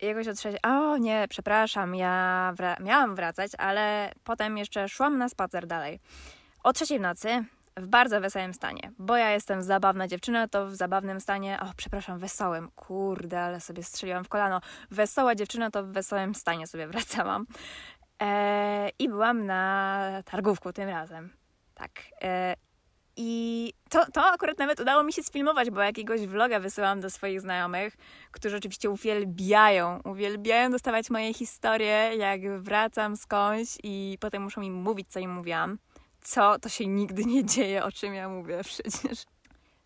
jakoś 0.01 0.29
o 0.29 0.33
trzeciej. 0.33 0.63
O 0.63 0.97
nie, 0.97 1.27
przepraszam, 1.29 1.95
ja 1.95 2.53
wra- 2.57 2.81
miałam 2.81 3.15
wracać, 3.15 3.53
ale 3.59 4.13
potem 4.25 4.59
jeszcze 4.59 4.89
szłam 4.89 5.19
na 5.19 5.29
spacer 5.29 5.67
dalej. 5.67 6.01
O 6.63 6.73
trzeciej 6.73 6.99
w 6.99 7.03
nocy 7.03 7.45
w 7.77 7.87
bardzo 7.87 8.21
wesołym 8.21 8.55
stanie, 8.55 8.93
bo 8.99 9.17
ja 9.17 9.31
jestem 9.31 9.63
zabawna 9.63 10.09
dziewczyna, 10.09 10.49
to 10.49 10.67
w 10.67 10.75
zabawnym 10.75 11.21
stanie, 11.21 11.59
o 11.61 11.67
przepraszam, 11.77 12.19
wesołym, 12.19 12.71
kurde, 12.77 13.41
ale 13.41 13.61
sobie 13.61 13.83
strzeliłam 13.83 14.25
w 14.25 14.29
kolano. 14.29 14.61
Wesoła 14.91 15.35
dziewczyna 15.35 15.71
to 15.71 15.85
w 15.85 15.87
wesołym 15.87 16.35
stanie 16.35 16.67
sobie 16.67 16.87
wracałam. 16.87 17.47
Eee, 18.21 18.93
I 18.99 19.09
byłam 19.09 19.47
na 19.47 20.23
targówku 20.25 20.73
tym 20.73 20.89
razem. 20.89 21.31
Tak. 21.75 21.91
Eee, 22.21 22.55
I 23.17 23.73
to, 23.91 24.07
to 24.13 24.25
akurat 24.25 24.59
nawet 24.59 24.81
udało 24.81 25.03
mi 25.03 25.13
się 25.13 25.23
sfilmować, 25.23 25.71
bo 25.71 25.81
jakiegoś 25.81 26.21
vloga 26.21 26.61
wysyłam 26.61 27.01
do 27.01 27.11
swoich 27.11 27.41
znajomych, 27.41 27.97
którzy 28.31 28.57
oczywiście 28.57 28.91
uwielbiają, 28.91 30.01
uwielbiają 30.05 30.71
dostawać 30.71 31.11
moje 31.11 31.35
historie, 31.35 32.11
jak 32.17 32.61
wracam 32.63 33.17
skądś 33.17 33.79
i 33.83 34.19
potem 34.21 34.43
muszą 34.43 34.61
mi 34.61 34.71
mówić, 34.71 35.09
co 35.11 35.21
im 35.21 35.31
mówiłam 35.31 35.79
co 36.29 36.59
to 36.59 36.69
się 36.69 36.87
nigdy 36.87 37.25
nie 37.25 37.45
dzieje, 37.45 37.85
o 37.85 37.93
czym 37.93 38.15
ja 38.15 38.29
mówię 38.29 38.61
przecież. 38.65 39.25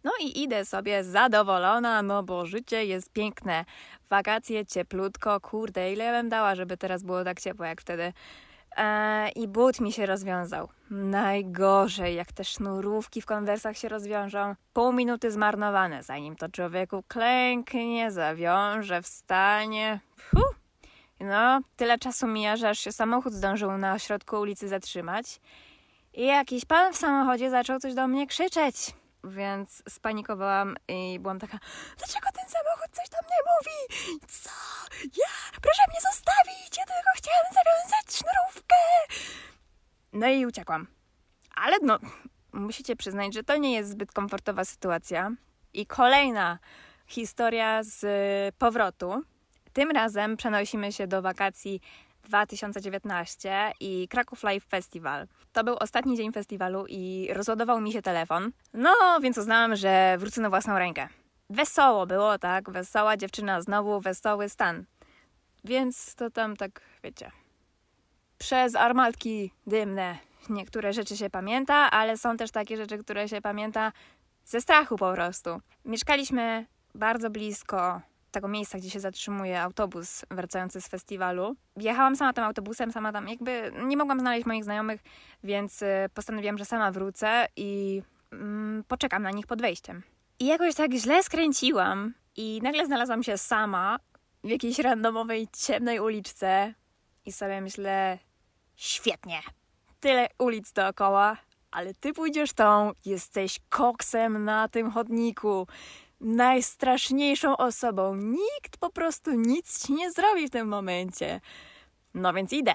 No 0.05 0.13
i 0.21 0.43
idę 0.43 0.65
sobie 0.65 1.05
zadowolona, 1.05 2.03
no 2.03 2.23
bo 2.23 2.47
życie 2.47 2.85
jest 2.85 3.13
piękne. 3.13 3.65
Wakacje, 4.11 4.67
cieplutko, 4.67 5.41
kurde, 5.41 5.93
ile 5.93 6.13
bym 6.13 6.29
dała, 6.29 6.55
żeby 6.55 6.77
teraz 6.77 7.03
było 7.03 7.25
tak 7.25 7.41
ciepło 7.41 7.67
jak 7.67 7.81
wtedy. 7.81 8.13
Eee, 8.77 9.33
I 9.43 9.49
but 9.49 9.81
mi 9.81 9.93
się 9.93 10.07
rozwiązał. 10.07 10.69
Najgorzej, 10.91 12.15
jak 12.15 12.33
te 12.33 12.45
sznurówki 12.45 13.23
w 13.23 13.27
konwersach 13.27 13.77
się 13.77 13.89
rozwiążą. 13.89 14.55
Pół 14.73 14.93
minuty 14.93 15.31
zmarnowane, 15.31 16.03
zanim 16.03 16.37
to 16.37 16.49
człowieku 16.49 17.03
klęknie, 17.09 18.11
zawiąże, 18.11 19.03
wstanie. 19.03 20.01
Puh. 20.31 20.55
No, 21.21 21.61
tyle 21.77 21.99
czasu 21.99 22.27
mija, 22.27 22.57
że 22.57 22.69
aż 22.69 22.79
się 22.79 22.93
samochód 22.93 23.33
zdążył 23.33 23.79
na 23.79 23.99
środku 23.99 24.37
ulicy 24.37 24.69
zatrzymać. 24.69 25.41
I 26.15 26.27
jakiś 26.27 26.65
pan 26.65 26.93
w 26.93 26.97
samochodzie 26.97 27.51
zaczął 27.51 27.79
coś 27.79 27.95
do 27.95 28.09
mnie 28.09 28.27
krzyczeć. 28.27 28.75
Więc 29.25 29.83
spanikowałam 29.89 30.77
i 30.89 31.19
byłam 31.21 31.39
taka, 31.39 31.59
dlaczego 31.99 32.27
ten 32.35 32.49
samochód 32.49 32.91
coś 32.93 33.09
do 33.09 33.19
mnie 33.27 33.37
mówi? 33.53 34.03
Co? 34.29 34.51
Ja? 35.03 35.61
Proszę 35.63 35.83
mnie 35.89 36.01
zostawić, 36.13 36.79
ja 36.79 36.85
tylko 36.85 37.11
chciałam 37.17 37.53
zawiązać 37.53 38.17
sznurówkę. 38.17 38.77
No 40.13 40.29
i 40.29 40.47
uciekłam. 40.47 40.87
Ale 41.55 41.77
no, 41.83 41.99
musicie 42.53 42.97
przyznać, 42.97 43.35
że 43.35 43.43
to 43.43 43.57
nie 43.57 43.75
jest 43.75 43.91
zbyt 43.91 44.13
komfortowa 44.13 44.65
sytuacja. 44.65 45.31
I 45.75 45.87
kolejna 45.87 46.59
historia 47.07 47.83
z 47.83 48.05
powrotu. 48.57 49.23
Tym 49.73 49.91
razem 49.91 50.37
przenosimy 50.37 50.93
się 50.93 51.07
do 51.07 51.23
wakacji 51.23 51.81
2019 52.23 53.73
i 53.81 54.09
Kraków 54.09 54.43
Live 54.43 54.65
Festival. 54.65 55.27
To 55.53 55.65
był 55.65 55.77
ostatni 55.81 56.17
dzień 56.17 56.33
festiwalu 56.33 56.87
i 56.89 57.29
rozładował 57.33 57.81
mi 57.81 57.93
się 57.93 58.03
telefon. 58.03 58.53
No, 58.75 58.95
więc 59.23 59.39
uznałam, 59.39 59.77
że 59.77 60.17
wrócę 60.19 60.41
na 60.41 60.51
własną 60.51 60.79
rękę. 60.79 61.09
Wesoło 61.51 62.07
było, 62.07 62.39
tak? 62.39 62.71
Wesoła 62.71 63.17
dziewczyna, 63.17 63.63
znowu 63.63 64.01
wesoły 64.01 64.49
stan. 64.49 64.85
Więc 65.65 66.15
to 66.15 66.31
tam 66.31 66.57
tak, 66.57 66.81
wiecie, 67.05 67.31
przez 68.39 68.77
armatki 68.77 69.53
dymne 69.67 70.19
niektóre 70.51 70.93
rzeczy 70.93 71.17
się 71.17 71.31
pamięta, 71.31 71.91
ale 71.91 72.19
są 72.19 72.37
też 72.37 72.51
takie 72.51 72.77
rzeczy, 72.77 72.99
które 72.99 73.29
się 73.29 73.41
pamięta 73.41 73.93
ze 74.45 74.61
strachu 74.61 74.97
po 74.97 75.13
prostu. 75.13 75.61
Mieszkaliśmy 75.85 76.67
bardzo 76.95 77.31
blisko 77.31 78.01
tego 78.33 78.49
miejsca, 78.49 78.79
gdzie 78.79 78.91
się 78.91 79.01
zatrzymuje 79.01 79.63
autobus 79.63 80.25
wracający 80.31 80.81
z 80.81 80.89
festiwalu. 80.89 81.57
Jechałam 81.77 82.17
sama 82.17 82.33
tym 82.33 82.45
autobusem, 82.45 82.93
sama 82.93 83.13
tam 83.13 83.29
jakby 83.29 83.73
nie 83.85 83.97
mogłam 83.97 84.21
znaleźć 84.21 84.47
moich 84.47 84.65
znajomych, 84.65 85.01
więc 85.45 85.83
y, 85.83 85.87
postanowiłam, 86.15 86.59
że 86.59 86.65
sama 86.65 86.91
wrócę 86.91 87.47
i 87.57 88.03
mm, 88.33 88.85
poczekam 88.89 89.23
na 89.23 89.31
nich 89.31 89.47
pod 89.47 89.61
wejściem. 89.61 90.03
I 90.39 90.47
jakoś 90.47 90.75
tak 90.75 90.93
źle 90.93 91.23
skręciłam 91.23 92.15
i 92.37 92.61
nagle 92.63 92.87
znalazłam 92.87 93.23
się 93.23 93.39
sama 93.39 93.99
w 94.45 94.49
jakiejś 94.49 94.79
randomowej, 94.79 95.49
ciemnej 95.53 96.01
uliczce 96.01 96.75
i 97.25 97.33
sobie 97.33 97.61
myślę, 97.61 98.19
świetnie, 98.77 99.41
tyle 100.01 100.29
ulic 100.39 100.73
dookoła, 100.73 101.37
ale 101.71 101.95
ty 101.95 102.13
pójdziesz 102.13 102.53
tą, 102.53 102.93
jesteś 103.05 103.61
koksem 103.69 104.45
na 104.45 104.69
tym 104.69 104.91
chodniku 104.91 105.67
najstraszniejszą 106.23 107.57
osobą. 107.57 108.15
Nikt 108.17 108.77
po 108.81 108.91
prostu 108.91 109.33
nic 109.33 109.87
ci 109.87 109.93
nie 109.93 110.11
zrobi 110.11 110.47
w 110.47 110.51
tym 110.51 110.69
momencie. 110.69 111.41
No 112.15 112.33
więc 112.33 112.53
idę. 112.53 112.73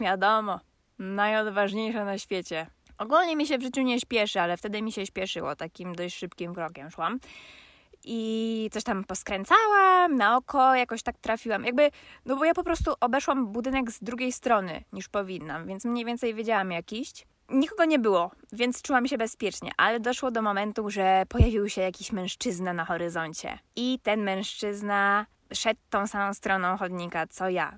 Wiadomo, 0.00 0.60
najodważniejsza 0.98 2.04
na 2.04 2.18
świecie. 2.18 2.66
Ogólnie 2.98 3.36
mi 3.36 3.46
się 3.46 3.58
w 3.58 3.62
życiu 3.62 3.82
nie 3.82 4.00
śpieszy, 4.00 4.40
ale 4.40 4.56
wtedy 4.56 4.82
mi 4.82 4.92
się 4.92 5.06
śpieszyło. 5.06 5.56
Takim 5.56 5.94
dość 5.94 6.16
szybkim 6.16 6.54
krokiem 6.54 6.90
szłam. 6.90 7.18
I 8.04 8.68
coś 8.72 8.84
tam 8.84 9.04
poskręcałam, 9.04 10.16
na 10.16 10.36
oko 10.36 10.74
jakoś 10.74 11.02
tak 11.02 11.18
trafiłam. 11.18 11.64
Jakby, 11.64 11.90
no 12.26 12.36
bo 12.36 12.44
ja 12.44 12.54
po 12.54 12.64
prostu 12.64 12.92
obeszłam 13.00 13.46
budynek 13.46 13.90
z 13.90 14.02
drugiej 14.02 14.32
strony 14.32 14.84
niż 14.92 15.08
powinnam, 15.08 15.66
więc 15.66 15.84
mniej 15.84 16.04
więcej 16.04 16.34
wiedziałam 16.34 16.70
jak 16.70 16.92
iść. 16.92 17.26
Nikogo 17.50 17.84
nie 17.84 17.98
było, 17.98 18.30
więc 18.52 18.82
czułam 18.82 19.08
się 19.08 19.18
bezpiecznie, 19.18 19.72
ale 19.76 20.00
doszło 20.00 20.30
do 20.30 20.42
momentu, 20.42 20.90
że 20.90 21.22
pojawił 21.28 21.68
się 21.68 21.80
jakiś 21.80 22.12
mężczyzna 22.12 22.72
na 22.72 22.84
horyzoncie. 22.84 23.58
I 23.76 23.98
ten 24.02 24.22
mężczyzna 24.22 25.26
szedł 25.54 25.80
tą 25.90 26.06
samą 26.06 26.34
stroną 26.34 26.76
chodnika 26.76 27.26
co 27.26 27.48
ja. 27.48 27.76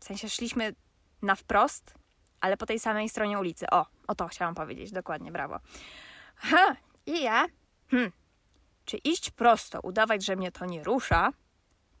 W 0.00 0.04
sensie 0.04 0.28
szliśmy 0.28 0.74
na 1.22 1.34
wprost, 1.34 1.94
ale 2.40 2.56
po 2.56 2.66
tej 2.66 2.80
samej 2.80 3.08
stronie 3.08 3.38
ulicy. 3.38 3.66
O, 3.70 3.86
o 4.06 4.14
to 4.14 4.28
chciałam 4.28 4.54
powiedzieć, 4.54 4.92
dokładnie, 4.92 5.32
brawo. 5.32 5.58
Ha, 6.36 6.76
i 7.06 7.22
ja. 7.22 7.46
Hm. 7.90 8.12
Czy 8.84 8.96
iść 8.96 9.30
prosto, 9.30 9.80
udawać, 9.80 10.24
że 10.24 10.36
mnie 10.36 10.52
to 10.52 10.66
nie 10.66 10.84
rusza, 10.84 11.32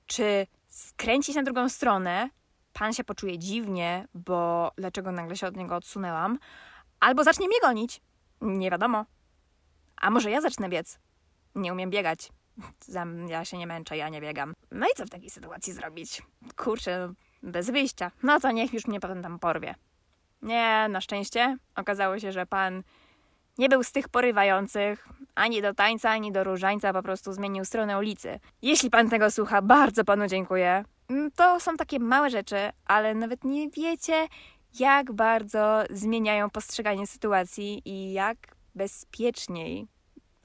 czy 0.06 0.46
skręcić 0.68 1.36
na 1.36 1.42
drugą 1.42 1.68
stronę, 1.68 2.30
pan 2.72 2.92
się 2.92 3.04
poczuje 3.04 3.38
dziwnie, 3.38 4.08
bo 4.14 4.70
dlaczego 4.76 5.12
nagle 5.12 5.36
się 5.36 5.46
od 5.46 5.56
niego 5.56 5.76
odsunęłam, 5.76 6.38
Albo 7.00 7.24
zacznie 7.24 7.46
mnie 7.48 7.60
gonić. 7.62 8.00
Nie 8.40 8.70
wiadomo. 8.70 9.04
A 9.96 10.10
może 10.10 10.30
ja 10.30 10.40
zacznę 10.40 10.68
biec? 10.68 10.98
Nie 11.54 11.72
umiem 11.72 11.90
biegać. 11.90 12.28
Ja 13.28 13.44
się 13.44 13.58
nie 13.58 13.66
męczę, 13.66 13.96
ja 13.96 14.08
nie 14.08 14.20
biegam. 14.20 14.52
No 14.70 14.86
i 14.86 14.96
co 14.96 15.04
w 15.06 15.10
takiej 15.10 15.30
sytuacji 15.30 15.72
zrobić? 15.72 16.22
Kurczę, 16.56 17.12
bez 17.42 17.70
wyjścia. 17.70 18.10
No 18.22 18.40
to 18.40 18.50
niech 18.52 18.72
już 18.72 18.86
mnie 18.86 19.00
potem 19.00 19.22
tam 19.22 19.38
porwie. 19.38 19.74
Nie, 20.42 20.86
na 20.90 21.00
szczęście 21.00 21.56
okazało 21.76 22.18
się, 22.18 22.32
że 22.32 22.46
pan 22.46 22.82
nie 23.58 23.68
był 23.68 23.82
z 23.82 23.92
tych 23.92 24.08
porywających, 24.08 25.08
ani 25.34 25.62
do 25.62 25.74
tańca, 25.74 26.10
ani 26.10 26.32
do 26.32 26.44
różańca, 26.44 26.92
po 26.92 27.02
prostu 27.02 27.32
zmienił 27.32 27.64
stronę 27.64 27.98
ulicy. 27.98 28.40
Jeśli 28.62 28.90
pan 28.90 29.10
tego 29.10 29.30
słucha, 29.30 29.62
bardzo 29.62 30.04
panu 30.04 30.26
dziękuję. 30.26 30.84
Mm, 31.08 31.30
To 31.30 31.60
są 31.60 31.76
takie 31.76 31.98
małe 31.98 32.30
rzeczy, 32.30 32.56
ale 32.86 33.14
nawet 33.14 33.44
nie 33.44 33.70
wiecie, 33.70 34.28
jak 34.80 35.12
bardzo 35.12 35.84
zmieniają 35.90 36.50
postrzeganie 36.50 37.06
sytuacji 37.06 37.82
i 37.84 38.12
jak 38.12 38.36
bezpieczniej 38.74 39.86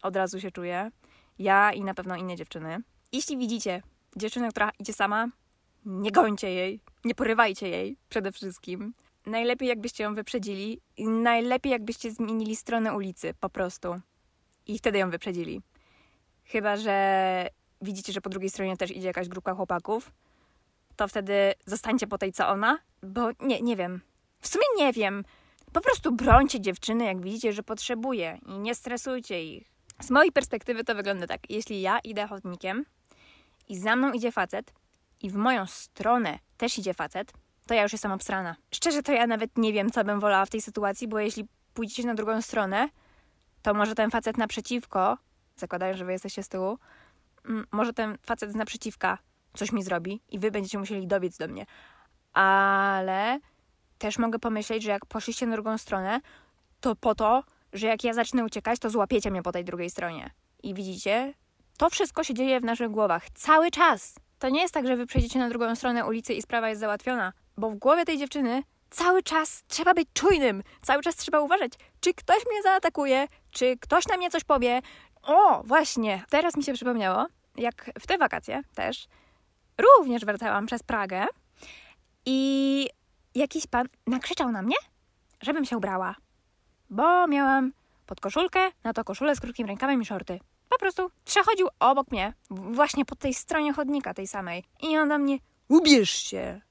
od 0.01 0.15
razu 0.15 0.39
się 0.39 0.51
czuję. 0.51 0.91
Ja 1.39 1.73
i 1.73 1.83
na 1.83 1.93
pewno 1.93 2.15
inne 2.15 2.35
dziewczyny. 2.35 2.77
Jeśli 3.11 3.37
widzicie 3.37 3.81
dziewczynę, 4.15 4.49
która 4.49 4.71
idzie 4.79 4.93
sama, 4.93 5.27
nie 5.85 6.11
gońcie 6.11 6.51
jej, 6.51 6.81
nie 7.05 7.15
porywajcie 7.15 7.69
jej 7.69 7.97
przede 8.09 8.31
wszystkim. 8.31 8.93
Najlepiej 9.25 9.69
jakbyście 9.69 10.03
ją 10.03 10.15
wyprzedzili 10.15 10.81
i 10.97 11.07
najlepiej 11.07 11.71
jakbyście 11.71 12.11
zmienili 12.11 12.55
stronę 12.55 12.93
ulicy, 12.93 13.33
po 13.39 13.49
prostu. 13.49 14.01
I 14.67 14.77
wtedy 14.77 14.97
ją 14.97 15.09
wyprzedzili. 15.09 15.61
Chyba, 16.45 16.77
że 16.77 17.47
widzicie, 17.81 18.13
że 18.13 18.21
po 18.21 18.29
drugiej 18.29 18.49
stronie 18.49 18.77
też 18.77 18.91
idzie 18.91 19.07
jakaś 19.07 19.27
grupka 19.27 19.53
chłopaków, 19.53 20.11
to 20.95 21.07
wtedy 21.07 21.53
zostańcie 21.65 22.07
po 22.07 22.17
tej, 22.17 22.31
co 22.31 22.47
ona, 22.47 22.77
bo 23.03 23.29
nie, 23.39 23.61
nie 23.61 23.75
wiem. 23.75 24.01
W 24.41 24.47
sumie 24.47 24.65
nie 24.77 24.93
wiem. 24.93 25.23
Po 25.73 25.81
prostu 25.81 26.11
brońcie 26.11 26.61
dziewczyny, 26.61 27.05
jak 27.05 27.21
widzicie, 27.21 27.53
że 27.53 27.63
potrzebuje 27.63 28.39
i 28.45 28.59
nie 28.59 28.75
stresujcie 28.75 29.43
ich. 29.43 29.71
Z 30.01 30.09
mojej 30.09 30.31
perspektywy 30.31 30.83
to 30.83 30.95
wygląda 30.95 31.27
tak. 31.27 31.39
Jeśli 31.49 31.81
ja 31.81 31.99
idę 31.99 32.27
chodnikiem 32.27 32.85
i 33.69 33.77
za 33.77 33.95
mną 33.95 34.11
idzie 34.11 34.31
facet 34.31 34.73
i 35.21 35.29
w 35.29 35.35
moją 35.35 35.65
stronę 35.65 36.39
też 36.57 36.77
idzie 36.77 36.93
facet, 36.93 37.33
to 37.67 37.73
ja 37.73 37.83
już 37.83 37.91
jestem 37.91 38.11
obsrana. 38.11 38.55
Szczerze 38.71 39.03
to 39.03 39.11
ja 39.11 39.27
nawet 39.27 39.57
nie 39.57 39.73
wiem, 39.73 39.91
co 39.91 40.03
bym 40.03 40.19
wolała 40.19 40.45
w 40.45 40.49
tej 40.49 40.61
sytuacji, 40.61 41.07
bo 41.07 41.19
jeśli 41.19 41.47
pójdziecie 41.73 42.07
na 42.07 42.13
drugą 42.13 42.41
stronę, 42.41 42.89
to 43.61 43.73
może 43.73 43.95
ten 43.95 44.11
facet 44.11 44.37
naprzeciwko, 44.37 45.17
zakładając, 45.55 45.97
że 45.99 46.05
wy 46.05 46.11
jesteście 46.11 46.43
z 46.43 46.49
tyłu, 46.49 46.77
mm, 47.45 47.65
może 47.71 47.93
ten 47.93 48.17
facet 48.25 48.51
z 48.51 48.55
naprzeciwka 48.55 49.17
coś 49.53 49.71
mi 49.71 49.83
zrobi 49.83 50.21
i 50.29 50.39
wy 50.39 50.51
będziecie 50.51 50.79
musieli 50.79 51.07
dobiec 51.07 51.37
do 51.37 51.47
mnie. 51.47 51.65
Ale 52.33 53.39
też 54.01 54.17
mogę 54.17 54.39
pomyśleć, 54.39 54.83
że 54.83 54.91
jak 54.91 55.05
poszliście 55.05 55.47
na 55.47 55.53
drugą 55.53 55.77
stronę, 55.77 56.21
to 56.79 56.95
po 56.95 57.15
to, 57.15 57.43
że 57.73 57.87
jak 57.87 58.03
ja 58.03 58.13
zacznę 58.13 58.45
uciekać, 58.45 58.79
to 58.79 58.89
złapiecie 58.89 59.31
mnie 59.31 59.43
po 59.43 59.51
tej 59.51 59.65
drugiej 59.65 59.89
stronie. 59.89 60.31
I 60.63 60.73
widzicie, 60.73 61.33
to 61.77 61.89
wszystko 61.89 62.23
się 62.23 62.33
dzieje 62.33 62.59
w 62.59 62.63
naszych 62.63 62.89
głowach 62.89 63.29
cały 63.29 63.71
czas. 63.71 64.15
To 64.39 64.49
nie 64.49 64.61
jest 64.61 64.73
tak, 64.73 64.87
że 64.87 64.95
wy 64.95 65.05
przejdziecie 65.05 65.39
na 65.39 65.49
drugą 65.49 65.75
stronę 65.75 66.05
ulicy 66.05 66.33
i 66.33 66.41
sprawa 66.41 66.69
jest 66.69 66.81
załatwiona, 66.81 67.33
bo 67.57 67.69
w 67.69 67.75
głowie 67.75 68.05
tej 68.05 68.17
dziewczyny 68.17 68.63
cały 68.89 69.23
czas 69.23 69.63
trzeba 69.67 69.93
być 69.93 70.07
czujnym, 70.13 70.63
cały 70.81 71.01
czas 71.01 71.15
trzeba 71.15 71.39
uważać, 71.39 71.71
czy 71.99 72.13
ktoś 72.13 72.45
mnie 72.45 72.61
zaatakuje, 72.63 73.27
czy 73.51 73.77
ktoś 73.77 74.07
na 74.07 74.17
mnie 74.17 74.29
coś 74.29 74.43
powie. 74.43 74.81
O, 75.23 75.63
właśnie, 75.63 76.23
teraz 76.29 76.57
mi 76.57 76.63
się 76.63 76.73
przypomniało, 76.73 77.25
jak 77.57 77.91
w 77.99 78.07
te 78.07 78.17
wakacje 78.17 78.61
też 78.75 79.07
również 79.77 80.25
wracałam 80.25 80.65
przez 80.65 80.83
Pragę 80.83 81.25
i 82.25 82.89
jakiś 83.35 83.67
pan 83.67 83.87
nakrzyczał 84.07 84.51
na 84.51 84.61
mnie, 84.61 84.75
żebym 85.41 85.65
się 85.65 85.77
ubrała, 85.77 86.15
bo 86.89 87.27
miałam 87.27 87.73
pod 88.05 88.19
koszulkę, 88.19 88.59
na 88.83 88.93
to 88.93 89.03
koszulę 89.03 89.35
z 89.35 89.39
krótkim 89.39 89.67
rękawem 89.67 90.01
i 90.01 90.05
shorty. 90.05 90.39
Po 90.69 90.77
prostu 90.77 91.11
przechodził 91.25 91.67
obok 91.79 92.11
mnie, 92.11 92.33
właśnie 92.49 93.05
po 93.05 93.15
tej 93.15 93.33
stronie 93.33 93.73
chodnika, 93.73 94.13
tej 94.13 94.27
samej. 94.27 94.63
I 94.81 94.97
on 94.97 95.09
do 95.09 95.17
mnie, 95.17 95.37
ubierz 95.67 96.09
się. 96.09 96.61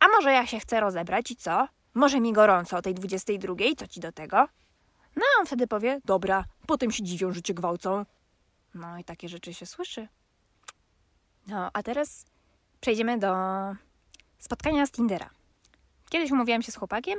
A 0.00 0.08
może 0.08 0.32
ja 0.32 0.46
się 0.46 0.60
chcę 0.60 0.80
rozebrać 0.80 1.30
i 1.30 1.36
co? 1.36 1.68
Może 1.94 2.20
mi 2.20 2.32
gorąco 2.32 2.76
o 2.76 2.82
tej 2.82 2.94
22, 2.94 3.54
co 3.78 3.86
ci 3.86 4.00
do 4.00 4.12
tego? 4.12 4.36
No, 5.16 5.22
a 5.36 5.40
on 5.40 5.46
wtedy 5.46 5.66
powie, 5.66 6.00
dobra, 6.04 6.44
potem 6.66 6.92
się 6.92 7.02
dziwią, 7.02 7.32
że 7.32 7.42
cię 7.42 7.54
gwałcą. 7.54 8.04
No 8.74 8.98
i 8.98 9.04
takie 9.04 9.28
rzeczy 9.28 9.54
się 9.54 9.66
słyszy. 9.66 10.08
No, 11.46 11.70
a 11.72 11.82
teraz 11.82 12.24
przejdziemy 12.80 13.18
do 13.18 13.34
spotkania 14.38 14.86
z 14.86 14.90
Tindera. 14.90 15.30
Kiedyś 16.10 16.30
umówiłam 16.30 16.62
się 16.62 16.72
z 16.72 16.76
chłopakiem, 16.76 17.18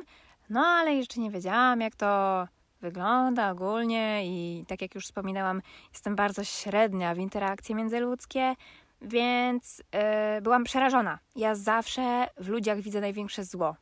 no 0.49 0.59
ale 0.65 0.93
jeszcze 0.93 1.19
nie 1.21 1.31
wiedziałam, 1.31 1.81
jak 1.81 1.95
to 1.95 2.47
wygląda 2.81 3.51
ogólnie 3.51 4.21
i 4.25 4.65
tak 4.67 4.81
jak 4.81 4.95
już 4.95 5.05
wspominałam, 5.05 5.61
jestem 5.93 6.15
bardzo 6.15 6.43
średnia 6.43 7.15
w 7.15 7.17
interakcje 7.17 7.75
międzyludzkie, 7.75 8.55
więc 9.01 9.77
yy, 9.77 10.41
byłam 10.41 10.63
przerażona. 10.63 11.19
Ja 11.35 11.55
zawsze 11.55 12.27
w 12.37 12.47
ludziach 12.47 12.81
widzę 12.81 13.01
największe 13.01 13.45
zło, 13.45 13.75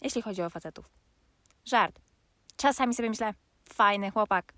jeśli 0.00 0.22
chodzi 0.22 0.42
o 0.42 0.50
facetów. 0.50 0.90
Żart. 1.64 2.00
Czasami 2.56 2.94
sobie 2.94 3.08
myślę, 3.08 3.34
fajny 3.72 4.10
chłopak 4.10 4.52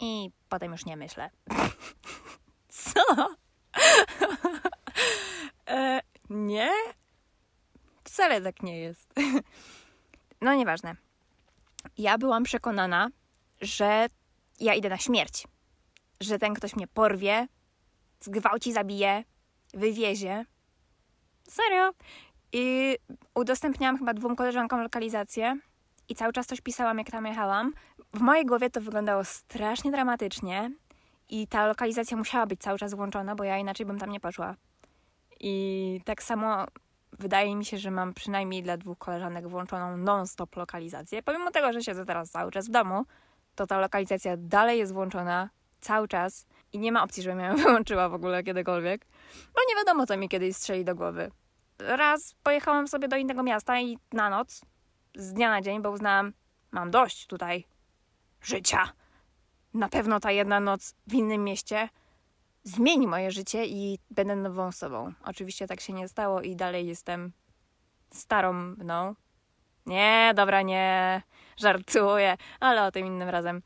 i 0.00 0.30
potem 0.48 0.72
już 0.72 0.86
nie 0.86 0.96
myślę. 0.96 1.30
Co? 2.68 3.00
e, 5.68 6.00
nie? 6.30 6.70
Wcale 8.20 8.40
tak 8.40 8.62
nie 8.62 8.78
jest. 8.80 9.14
no 10.40 10.54
nieważne. 10.54 10.96
Ja 11.98 12.18
byłam 12.18 12.44
przekonana, 12.44 13.08
że 13.60 14.06
ja 14.60 14.74
idę 14.74 14.88
na 14.88 14.98
śmierć. 14.98 15.46
Że 16.20 16.38
ten 16.38 16.54
ktoś 16.54 16.76
mnie 16.76 16.86
porwie, 16.86 17.48
zgwałci, 18.20 18.72
zabije, 18.72 19.24
wywiezie. 19.74 20.44
Serio. 21.48 21.90
I 22.52 22.96
udostępniałam 23.34 23.98
chyba 23.98 24.14
dwóm 24.14 24.36
koleżankom 24.36 24.82
lokalizację 24.82 25.58
i 26.08 26.14
cały 26.14 26.32
czas 26.32 26.46
coś 26.46 26.60
pisałam, 26.60 26.98
jak 26.98 27.10
tam 27.10 27.26
jechałam. 27.26 27.72
W 28.14 28.20
mojej 28.20 28.46
głowie 28.46 28.70
to 28.70 28.80
wyglądało 28.80 29.24
strasznie 29.24 29.90
dramatycznie 29.90 30.70
i 31.28 31.46
ta 31.46 31.66
lokalizacja 31.66 32.16
musiała 32.16 32.46
być 32.46 32.60
cały 32.60 32.78
czas 32.78 32.94
włączona, 32.94 33.34
bo 33.34 33.44
ja 33.44 33.58
inaczej 33.58 33.86
bym 33.86 33.98
tam 33.98 34.10
nie 34.10 34.20
poszła. 34.20 34.54
I 35.40 36.00
tak 36.04 36.22
samo 36.22 36.66
wydaje 37.18 37.56
mi 37.56 37.64
się, 37.64 37.78
że 37.78 37.90
mam 37.90 38.14
przynajmniej 38.14 38.62
dla 38.62 38.76
dwóch 38.76 38.98
koleżanek 38.98 39.48
włączoną 39.48 39.96
non-stop 39.96 40.56
lokalizację. 40.56 41.22
Pomimo 41.22 41.50
tego, 41.50 41.72
że 41.72 41.82
siedzę 41.82 42.06
teraz 42.06 42.30
cały 42.30 42.50
czas 42.50 42.68
w 42.68 42.70
domu, 42.70 43.04
to 43.54 43.66
ta 43.66 43.78
lokalizacja 43.78 44.36
dalej 44.36 44.78
jest 44.78 44.92
włączona 44.92 45.50
cały 45.80 46.08
czas 46.08 46.46
i 46.72 46.78
nie 46.78 46.92
ma 46.92 47.02
opcji, 47.02 47.22
żebym 47.22 47.40
ją 47.40 47.56
wyłączyła 47.64 48.08
w 48.08 48.14
ogóle 48.14 48.42
kiedykolwiek, 48.42 49.06
bo 49.54 49.60
nie 49.68 49.76
wiadomo, 49.76 50.06
co 50.06 50.16
mi 50.16 50.28
kiedyś 50.28 50.56
strzeli 50.56 50.84
do 50.84 50.94
głowy. 50.94 51.30
Raz 51.78 52.34
pojechałam 52.42 52.88
sobie 52.88 53.08
do 53.08 53.16
innego 53.16 53.42
miasta 53.42 53.80
i 53.80 53.98
na 54.12 54.30
noc, 54.30 54.60
z 55.14 55.32
dnia 55.32 55.50
na 55.50 55.62
dzień, 55.62 55.82
bo 55.82 55.90
uznałam, 55.90 56.32
mam 56.70 56.90
dość 56.90 57.26
tutaj 57.26 57.66
życia. 58.42 58.92
Na 59.74 59.88
pewno 59.88 60.20
ta 60.20 60.32
jedna 60.32 60.60
noc 60.60 60.94
w 61.06 61.14
innym 61.14 61.44
mieście 61.44 61.88
zmieni 62.70 63.06
moje 63.06 63.30
życie 63.30 63.66
i 63.66 63.98
będę 64.10 64.36
nową 64.36 64.66
osobą. 64.66 65.12
Oczywiście 65.24 65.66
tak 65.66 65.80
się 65.80 65.92
nie 65.92 66.08
stało 66.08 66.40
i 66.40 66.56
dalej 66.56 66.86
jestem 66.86 67.32
starą 68.10 68.52
mną. 68.52 69.14
Nie, 69.86 70.32
dobra, 70.36 70.62
nie, 70.62 71.22
żartuję, 71.56 72.36
ale 72.60 72.86
o 72.86 72.92
tym 72.92 73.06
innym 73.06 73.28
razem. 73.28 73.62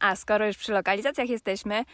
A 0.00 0.16
skoro 0.16 0.46
już 0.46 0.56
przy 0.56 0.72
lokalizacjach 0.72 1.28
jesteśmy, 1.28 1.84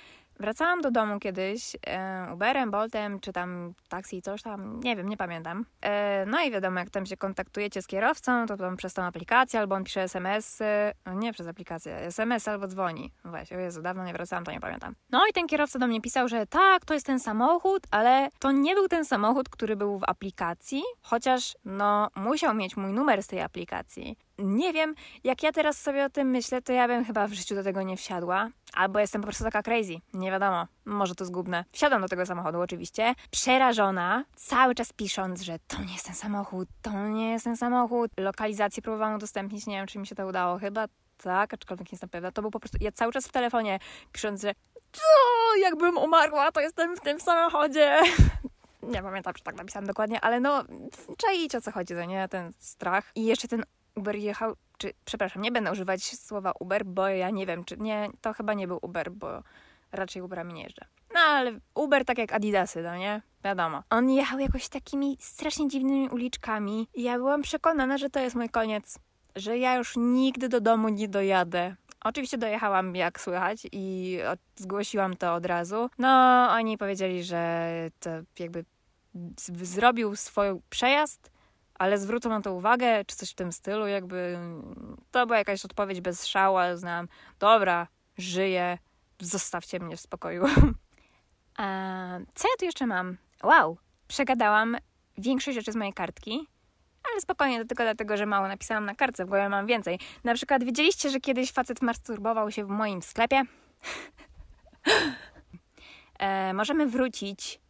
wracałam 0.40 0.80
do 0.80 0.90
domu 0.90 1.20
kiedyś 1.20 1.76
e, 1.86 2.26
Uberem, 2.34 2.70
Boltem, 2.70 3.20
czy 3.20 3.32
tam 3.32 3.74
taksi, 3.88 4.22
coś 4.22 4.42
tam, 4.42 4.80
nie 4.80 4.96
wiem, 4.96 5.08
nie 5.08 5.16
pamiętam. 5.16 5.64
E, 5.82 6.24
no 6.26 6.42
i 6.42 6.50
wiadomo, 6.50 6.78
jak 6.78 6.90
tam 6.90 7.06
się 7.06 7.16
kontaktujecie 7.16 7.82
z 7.82 7.86
kierowcą, 7.86 8.46
to 8.46 8.56
tam 8.56 8.76
przez 8.76 8.94
tą 8.94 9.02
aplikację, 9.02 9.60
albo 9.60 9.74
on 9.74 9.84
pisze 9.84 10.02
SMS, 10.02 10.60
-y, 10.60 10.64
no 11.06 11.14
nie 11.14 11.32
przez 11.32 11.46
aplikację, 11.46 11.96
SMS 11.96 12.48
albo 12.48 12.66
dzwoni. 12.66 13.12
Właśnie, 13.24 13.56
o 13.56 13.60
Jezu, 13.60 13.82
dawno 13.82 14.04
nie 14.04 14.12
wracałam, 14.12 14.44
to 14.44 14.52
nie 14.52 14.60
pamiętam. 14.60 14.94
No 15.10 15.26
i 15.30 15.32
ten 15.32 15.46
kierowca 15.46 15.78
do 15.78 15.86
mnie 15.86 16.00
pisał, 16.00 16.28
że 16.28 16.46
tak, 16.46 16.84
to 16.84 16.94
jest 16.94 17.06
ten 17.06 17.20
samochód, 17.20 17.82
ale 17.90 18.28
to 18.38 18.52
nie 18.52 18.74
był 18.74 18.88
ten 18.88 19.04
samochód, 19.04 19.48
który 19.48 19.76
był 19.76 19.98
w 19.98 20.04
aplikacji, 20.06 20.82
chociaż 21.02 21.56
no 21.64 22.08
musiał 22.16 22.54
mieć 22.54 22.76
mój 22.76 22.92
numer 22.92 23.22
z 23.22 23.26
tej 23.26 23.40
aplikacji. 23.40 24.16
Nie 24.42 24.72
wiem, 24.72 24.94
jak 25.24 25.42
ja 25.42 25.52
teraz 25.52 25.80
sobie 25.80 26.04
o 26.04 26.10
tym 26.10 26.30
myślę, 26.30 26.62
to 26.62 26.72
ja 26.72 26.88
bym 26.88 27.04
chyba 27.04 27.26
w 27.26 27.32
życiu 27.32 27.54
do 27.54 27.64
tego 27.64 27.82
nie 27.82 27.96
wsiadła. 27.96 28.48
Albo 28.74 28.98
jestem 28.98 29.20
po 29.20 29.26
prostu 29.26 29.44
taka 29.44 29.62
crazy. 29.62 29.94
Nie 30.14 30.30
wiadomo. 30.30 30.66
Może 30.84 31.14
to 31.14 31.24
zgubne. 31.24 31.64
Wsiadam 31.72 32.02
do 32.02 32.08
tego 32.08 32.26
samochodu 32.26 32.60
oczywiście. 32.60 33.14
Przerażona, 33.30 34.24
cały 34.36 34.74
czas 34.74 34.92
pisząc, 34.92 35.42
że 35.42 35.58
to 35.68 35.82
nie 35.82 35.92
jest 35.92 36.06
ten 36.06 36.14
samochód, 36.14 36.68
to 36.82 37.08
nie 37.08 37.30
jest 37.30 37.44
ten 37.44 37.56
samochód. 37.56 38.10
Lokalizację 38.16 38.82
próbowałam 38.82 39.14
udostępnić, 39.14 39.66
nie 39.66 39.76
wiem, 39.76 39.86
czy 39.86 39.98
mi 39.98 40.06
się 40.06 40.14
to 40.14 40.26
udało. 40.26 40.58
Chyba 40.58 40.86
tak, 41.22 41.54
aczkolwiek 41.54 41.86
nie 41.86 41.96
jestem 41.96 42.08
pewna. 42.08 42.32
To 42.32 42.42
był 42.42 42.50
po 42.50 42.60
prostu, 42.60 42.78
ja 42.80 42.92
cały 42.92 43.12
czas 43.12 43.26
w 43.26 43.32
telefonie 43.32 43.78
pisząc, 44.12 44.42
że 44.42 44.54
to 44.92 45.56
jakbym 45.60 45.98
umarła, 45.98 46.52
to 46.52 46.60
jestem 46.60 46.96
w 46.96 47.00
tym 47.00 47.20
samochodzie. 47.20 47.98
Nie 48.82 49.02
pamiętam, 49.02 49.34
czy 49.34 49.44
tak 49.44 49.56
napisałam 49.56 49.86
dokładnie, 49.86 50.20
ale 50.20 50.40
no, 50.40 50.64
czaicie 51.16 51.58
o 51.58 51.60
co 51.60 51.72
chodzi, 51.72 51.94
to 51.94 52.04
nie? 52.04 52.28
Ten 52.28 52.52
strach. 52.58 53.12
I 53.14 53.24
jeszcze 53.24 53.48
ten 53.48 53.64
Uber 53.94 54.16
jechał, 54.16 54.56
czy 54.78 54.92
przepraszam, 55.04 55.42
nie 55.42 55.52
będę 55.52 55.72
używać 55.72 56.04
słowa 56.04 56.52
Uber, 56.60 56.84
bo 56.84 57.08
ja 57.08 57.30
nie 57.30 57.46
wiem, 57.46 57.64
czy 57.64 57.76
nie, 57.76 58.10
to 58.20 58.32
chyba 58.32 58.54
nie 58.54 58.66
był 58.66 58.78
Uber, 58.82 59.10
bo 59.10 59.42
raczej 59.92 60.22
Uberami 60.22 60.54
nie 60.54 60.62
jeżdżę. 60.62 60.84
No 61.14 61.20
ale 61.20 61.52
Uber 61.74 62.04
tak 62.04 62.18
jak 62.18 62.32
Adidasy, 62.32 62.82
no 62.82 62.96
nie? 62.96 63.22
Wiadomo. 63.44 63.82
On 63.90 64.10
jechał 64.10 64.38
jakoś 64.38 64.68
takimi 64.68 65.16
strasznie 65.20 65.68
dziwnymi 65.68 66.08
uliczkami 66.08 66.88
i 66.94 67.02
ja 67.02 67.16
byłam 67.16 67.42
przekonana, 67.42 67.98
że 67.98 68.10
to 68.10 68.20
jest 68.20 68.36
mój 68.36 68.48
koniec. 68.48 68.98
Że 69.36 69.58
ja 69.58 69.74
już 69.74 69.94
nigdy 69.96 70.48
do 70.48 70.60
domu 70.60 70.88
nie 70.88 71.08
dojadę. 71.08 71.76
Oczywiście 72.04 72.38
dojechałam 72.38 72.96
jak 72.96 73.20
słychać 73.20 73.66
i 73.72 74.18
zgłosiłam 74.56 75.16
to 75.16 75.34
od 75.34 75.46
razu. 75.46 75.90
No, 75.98 76.08
oni 76.50 76.78
powiedzieli, 76.78 77.24
że 77.24 77.70
to 78.00 78.10
jakby 78.38 78.64
zrobił 79.62 80.16
swój 80.16 80.46
przejazd, 80.70 81.30
ale 81.80 81.98
zwrócą 81.98 82.30
na 82.30 82.40
to 82.40 82.52
uwagę, 82.52 83.04
czy 83.04 83.16
coś 83.16 83.30
w 83.30 83.34
tym 83.34 83.52
stylu, 83.52 83.86
jakby 83.86 84.38
to 85.10 85.26
była 85.26 85.38
jakaś 85.38 85.64
odpowiedź 85.64 86.00
bez 86.00 86.26
szału, 86.26 86.56
ale 86.56 86.78
znam, 86.78 87.08
dobra, 87.38 87.86
żyję, 88.18 88.78
zostawcie 89.20 89.80
mnie 89.80 89.96
w 89.96 90.00
spokoju. 90.00 90.44
Co 92.34 92.48
ja 92.48 92.54
tu 92.58 92.64
jeszcze 92.64 92.86
mam? 92.86 93.16
Wow, 93.42 93.78
przegadałam 94.08 94.76
większość 95.18 95.58
rzeczy 95.58 95.72
z 95.72 95.76
mojej 95.76 95.92
kartki, 95.92 96.46
ale 97.10 97.20
spokojnie, 97.20 97.58
to 97.58 97.64
tylko 97.64 97.82
dlatego, 97.82 98.16
że 98.16 98.26
mało 98.26 98.48
napisałam 98.48 98.84
na 98.84 98.94
kartce, 98.94 99.24
w 99.24 99.28
głowie 99.28 99.48
mam 99.48 99.66
więcej. 99.66 99.98
Na 100.24 100.34
przykład 100.34 100.64
wiedzieliście, 100.64 101.10
że 101.10 101.20
kiedyś 101.20 101.52
facet 101.52 101.82
masturbował 101.82 102.50
się 102.50 102.64
w 102.64 102.68
moim 102.68 103.02
sklepie? 103.02 103.42
e, 106.18 106.54
możemy 106.54 106.86
wrócić 106.86 107.60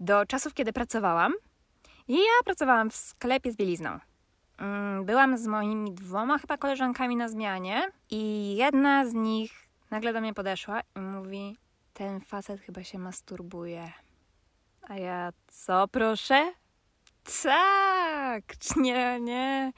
do 0.00 0.26
czasów, 0.26 0.54
kiedy 0.54 0.72
pracowałam. 0.72 1.32
Ja 2.10 2.44
pracowałam 2.44 2.90
w 2.90 2.96
sklepie 2.96 3.52
z 3.52 3.56
bielizną. 3.56 3.98
Mm, 4.58 5.04
byłam 5.04 5.38
z 5.38 5.46
moimi 5.46 5.92
dwoma 5.92 6.38
chyba 6.38 6.56
koleżankami 6.56 7.16
na 7.16 7.28
zmianie 7.28 7.90
i 8.10 8.54
jedna 8.56 9.06
z 9.06 9.14
nich 9.14 9.52
nagle 9.90 10.12
do 10.12 10.20
mnie 10.20 10.34
podeszła 10.34 10.80
i 10.96 11.00
mówi: 11.00 11.56
Ten 11.94 12.20
facet 12.20 12.60
chyba 12.60 12.84
się 12.84 12.98
masturbuje. 12.98 13.92
A 14.88 14.96
ja 14.96 15.32
co 15.48 15.88
proszę? 15.88 16.52
Tak, 17.42 18.44
nie, 18.76 19.20
nie. 19.20 19.72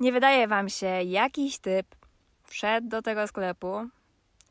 Nie 0.00 0.12
wydaje 0.12 0.48
wam 0.48 0.68
się, 0.68 0.86
jakiś 1.02 1.58
typ 1.58 1.86
wszedł 2.44 2.88
do 2.88 3.02
tego 3.02 3.26
sklepu 3.26 3.88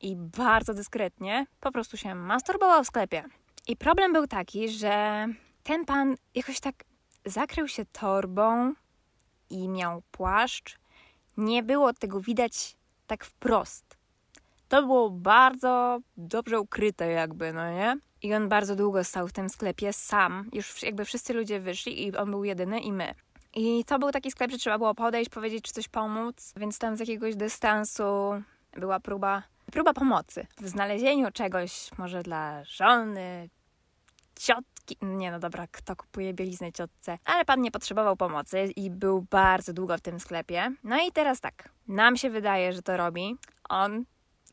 i 0.02 0.16
bardzo 0.16 0.74
dyskretnie 0.74 1.46
po 1.60 1.72
prostu 1.72 1.98
się 1.98 2.16
masturbował 2.16 2.84
w 2.84 2.88
sklepie. 2.88 3.24
I 3.68 3.76
problem 3.76 4.14
był 4.14 4.28
taki, 4.28 4.70
że 4.70 5.28
ten 5.64 5.86
pan 5.86 6.16
jakoś 6.36 6.60
tak 6.60 6.76
zakrył 7.26 7.68
się 7.68 7.86
torbą 7.86 8.74
i 9.50 9.70
miał 9.70 10.02
płaszcz. 10.12 10.78
Nie 11.38 11.64
było 11.64 11.94
tego 11.94 12.22
widać 12.22 12.78
tak 13.08 13.26
wprost. 13.26 13.98
To 14.70 14.82
było 14.82 15.10
bardzo 15.10 16.00
dobrze 16.18 16.60
ukryte, 16.60 17.12
jakby, 17.12 17.54
no 17.54 17.72
nie? 17.72 17.98
I 18.22 18.34
on 18.34 18.50
bardzo 18.50 18.76
długo 18.76 19.04
stał 19.04 19.28
w 19.28 19.34
tym 19.34 19.50
sklepie 19.50 19.94
sam. 19.94 20.50
Już 20.54 20.84
jakby 20.84 21.06
wszyscy 21.06 21.34
ludzie 21.34 21.60
wyszli 21.60 22.08
i 22.08 22.18
on 22.18 22.32
był 22.32 22.44
jedyny 22.44 22.80
i 22.80 22.92
my. 22.92 23.14
I 23.56 23.86
to 23.86 24.00
był 24.00 24.12
taki 24.12 24.32
sklep, 24.32 24.52
że 24.52 24.58
trzeba 24.58 24.78
było 24.78 24.96
podejść, 24.96 25.30
powiedzieć, 25.30 25.64
czy 25.64 25.74
coś 25.74 25.88
pomóc, 25.88 26.54
więc 26.58 26.80
tam 26.80 26.98
z 26.98 27.00
jakiegoś 27.00 27.36
dystansu 27.36 28.04
była 28.72 29.00
próba, 29.00 29.44
próba 29.72 29.94
pomocy 29.94 30.48
w 30.58 30.68
znalezieniu 30.68 31.32
czegoś, 31.32 31.90
może 31.98 32.24
dla 32.24 32.64
żony, 32.64 33.50
Nie 35.02 35.32
no 35.32 35.40
dobra, 35.40 35.68
kto 35.72 35.96
kupuje 35.96 36.34
bieliznę 36.34 36.72
ciotce? 36.72 37.18
Ale 37.26 37.46
pan 37.46 37.62
nie 37.62 37.72
potrzebował 37.72 38.18
pomocy 38.18 38.64
i 38.76 38.90
był 38.90 39.22
bardzo 39.22 39.74
długo 39.74 39.98
w 39.98 40.02
tym 40.02 40.20
sklepie. 40.20 40.72
No 40.84 41.08
i 41.08 41.12
teraz 41.12 41.42
tak, 41.42 41.70
nam 41.88 42.18
się 42.18 42.30
wydaje, 42.30 42.74
że 42.74 42.82
to 42.82 42.98
robi. 42.98 43.36
On 43.70 44.06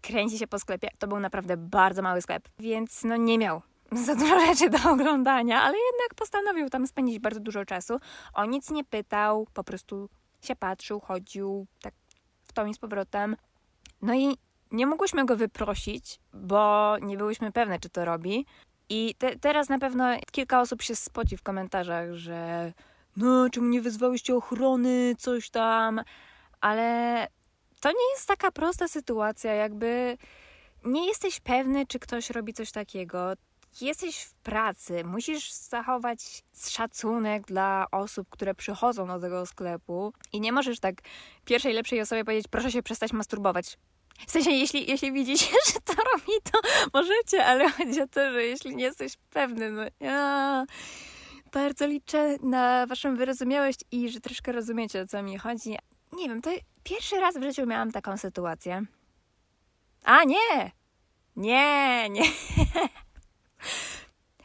kręci 0.03 0.38
się 0.38 0.47
po 0.47 0.59
sklepie. 0.59 0.88
To 0.99 1.09
był 1.09 1.21
naprawdę 1.21 1.57
bardzo 1.57 2.03
mały 2.03 2.23
sklep, 2.23 2.49
więc 2.59 3.05
no 3.05 3.16
nie 3.16 3.38
miał 3.38 3.62
za 4.07 4.14
dużo 4.14 4.40
rzeczy 4.40 4.71
do 4.71 4.90
oglądania, 4.90 5.62
ale 5.62 5.75
jednak 5.92 6.14
postanowił 6.16 6.71
tam 6.71 6.87
spędzić 6.87 7.18
bardzo 7.18 7.40
dużo 7.40 7.64
czasu. 7.64 8.01
O 8.35 8.45
nic 8.45 8.71
nie 8.71 8.85
pytał, 8.85 9.47
po 9.55 9.64
prostu 9.64 10.09
się 10.42 10.57
patrzył, 10.57 11.01
chodził 11.01 11.66
tak 11.83 11.95
w 12.45 12.53
tą 12.53 12.66
i 12.66 12.75
z 12.75 12.79
powrotem. 12.79 13.37
No 14.03 14.14
i 14.14 14.37
nie 14.71 14.87
mogłyśmy 14.87 15.25
go 15.25 15.37
wyprosić, 15.37 16.21
bo 16.33 16.97
nie 16.99 17.16
byłyśmy 17.16 17.53
pewne, 17.53 17.79
czy 17.79 17.88
to 17.88 18.05
robi. 18.05 18.47
I 18.88 19.14
te, 19.18 19.38
teraz 19.38 19.68
na 19.68 19.79
pewno 19.79 20.05
kilka 20.33 20.61
osób 20.61 20.83
się 20.83 20.97
spoci 20.97 21.37
w 21.37 21.42
komentarzach, 21.42 22.12
że 22.12 22.73
no, 23.16 23.51
czemu 23.51 23.66
nie 23.66 23.81
wyzwałyście 23.81 24.37
ochrony, 24.37 25.14
coś 25.18 25.51
tam, 25.51 26.01
ale 26.61 27.27
to 27.81 27.88
nie 27.88 28.11
jest 28.14 28.29
taka 28.29 28.53
prosta 28.53 28.88
sytuacja, 28.88 29.55
jakby 29.55 30.18
nie 30.85 31.07
jesteś 31.07 31.40
pewny, 31.40 31.87
czy 31.87 31.99
ktoś 31.99 32.31
robi 32.31 32.53
coś 32.53 32.73
takiego. 32.73 33.33
Jesteś 33.81 34.23
w 34.23 34.35
pracy, 34.35 35.05
musisz 35.05 35.53
zachować 35.53 36.42
szacunek 36.68 37.47
dla 37.47 37.87
osób, 37.90 38.29
które 38.31 38.55
przychodzą 38.55 39.07
do 39.07 39.21
tego 39.21 39.47
sklepu 39.47 40.12
i 40.33 40.40
nie 40.40 40.53
możesz 40.53 40.81
tak 40.81 40.95
pierwszej 41.45 41.73
lepszej 41.73 42.01
osobie 42.01 42.25
powiedzieć, 42.25 42.49
proszę 42.51 42.73
się 42.73 42.83
przestać 42.83 43.12
masturbować. 43.12 43.79
W 44.27 44.31
sensie, 44.31 44.51
jeśli, 44.51 44.91
jeśli 44.91 45.13
widzicie, 45.13 45.47
że 45.73 45.81
to 45.85 45.93
robi, 45.93 46.33
to 46.53 46.61
możecie, 46.93 47.47
ale 47.47 47.71
chodzi 47.71 48.03
o 48.03 48.09
to, 48.09 48.33
że 48.33 48.45
jeśli 48.45 48.77
nie 48.77 48.85
jesteś 48.85 49.13
pewny, 49.31 49.71
no 49.71 49.83
ja 50.01 50.65
bardzo 51.53 51.87
liczę 51.87 52.37
na 52.43 52.87
waszą 52.87 53.17
wyrozumiałość 53.17 53.81
i 53.91 54.11
że 54.11 54.21
troszkę 54.21 54.53
rozumiecie, 54.53 55.01
o 55.01 55.07
co 55.07 55.23
mi 55.23 55.39
chodzi. 55.39 55.77
Nie 56.13 56.29
wiem, 56.29 56.43
to 56.43 56.51
pierwszy 56.85 57.21
raz 57.21 57.39
w 57.39 57.43
życiu 57.43 57.67
miałam 57.67 57.93
taką 57.93 58.17
sytuację. 58.17 58.83
A 60.05 60.25
nie! 60.25 60.73
Nie, 61.37 62.11
nie. 62.11 62.23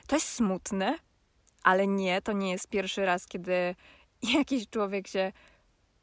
To 0.07 0.15
jest 0.15 0.29
smutne, 0.29 0.97
ale 1.63 1.87
nie, 1.87 2.21
to 2.21 2.31
nie 2.31 2.51
jest 2.51 2.67
pierwszy 2.67 3.05
raz, 3.05 3.27
kiedy 3.27 3.75
jakiś 4.23 4.69
człowiek 4.69 5.07
się 5.07 5.31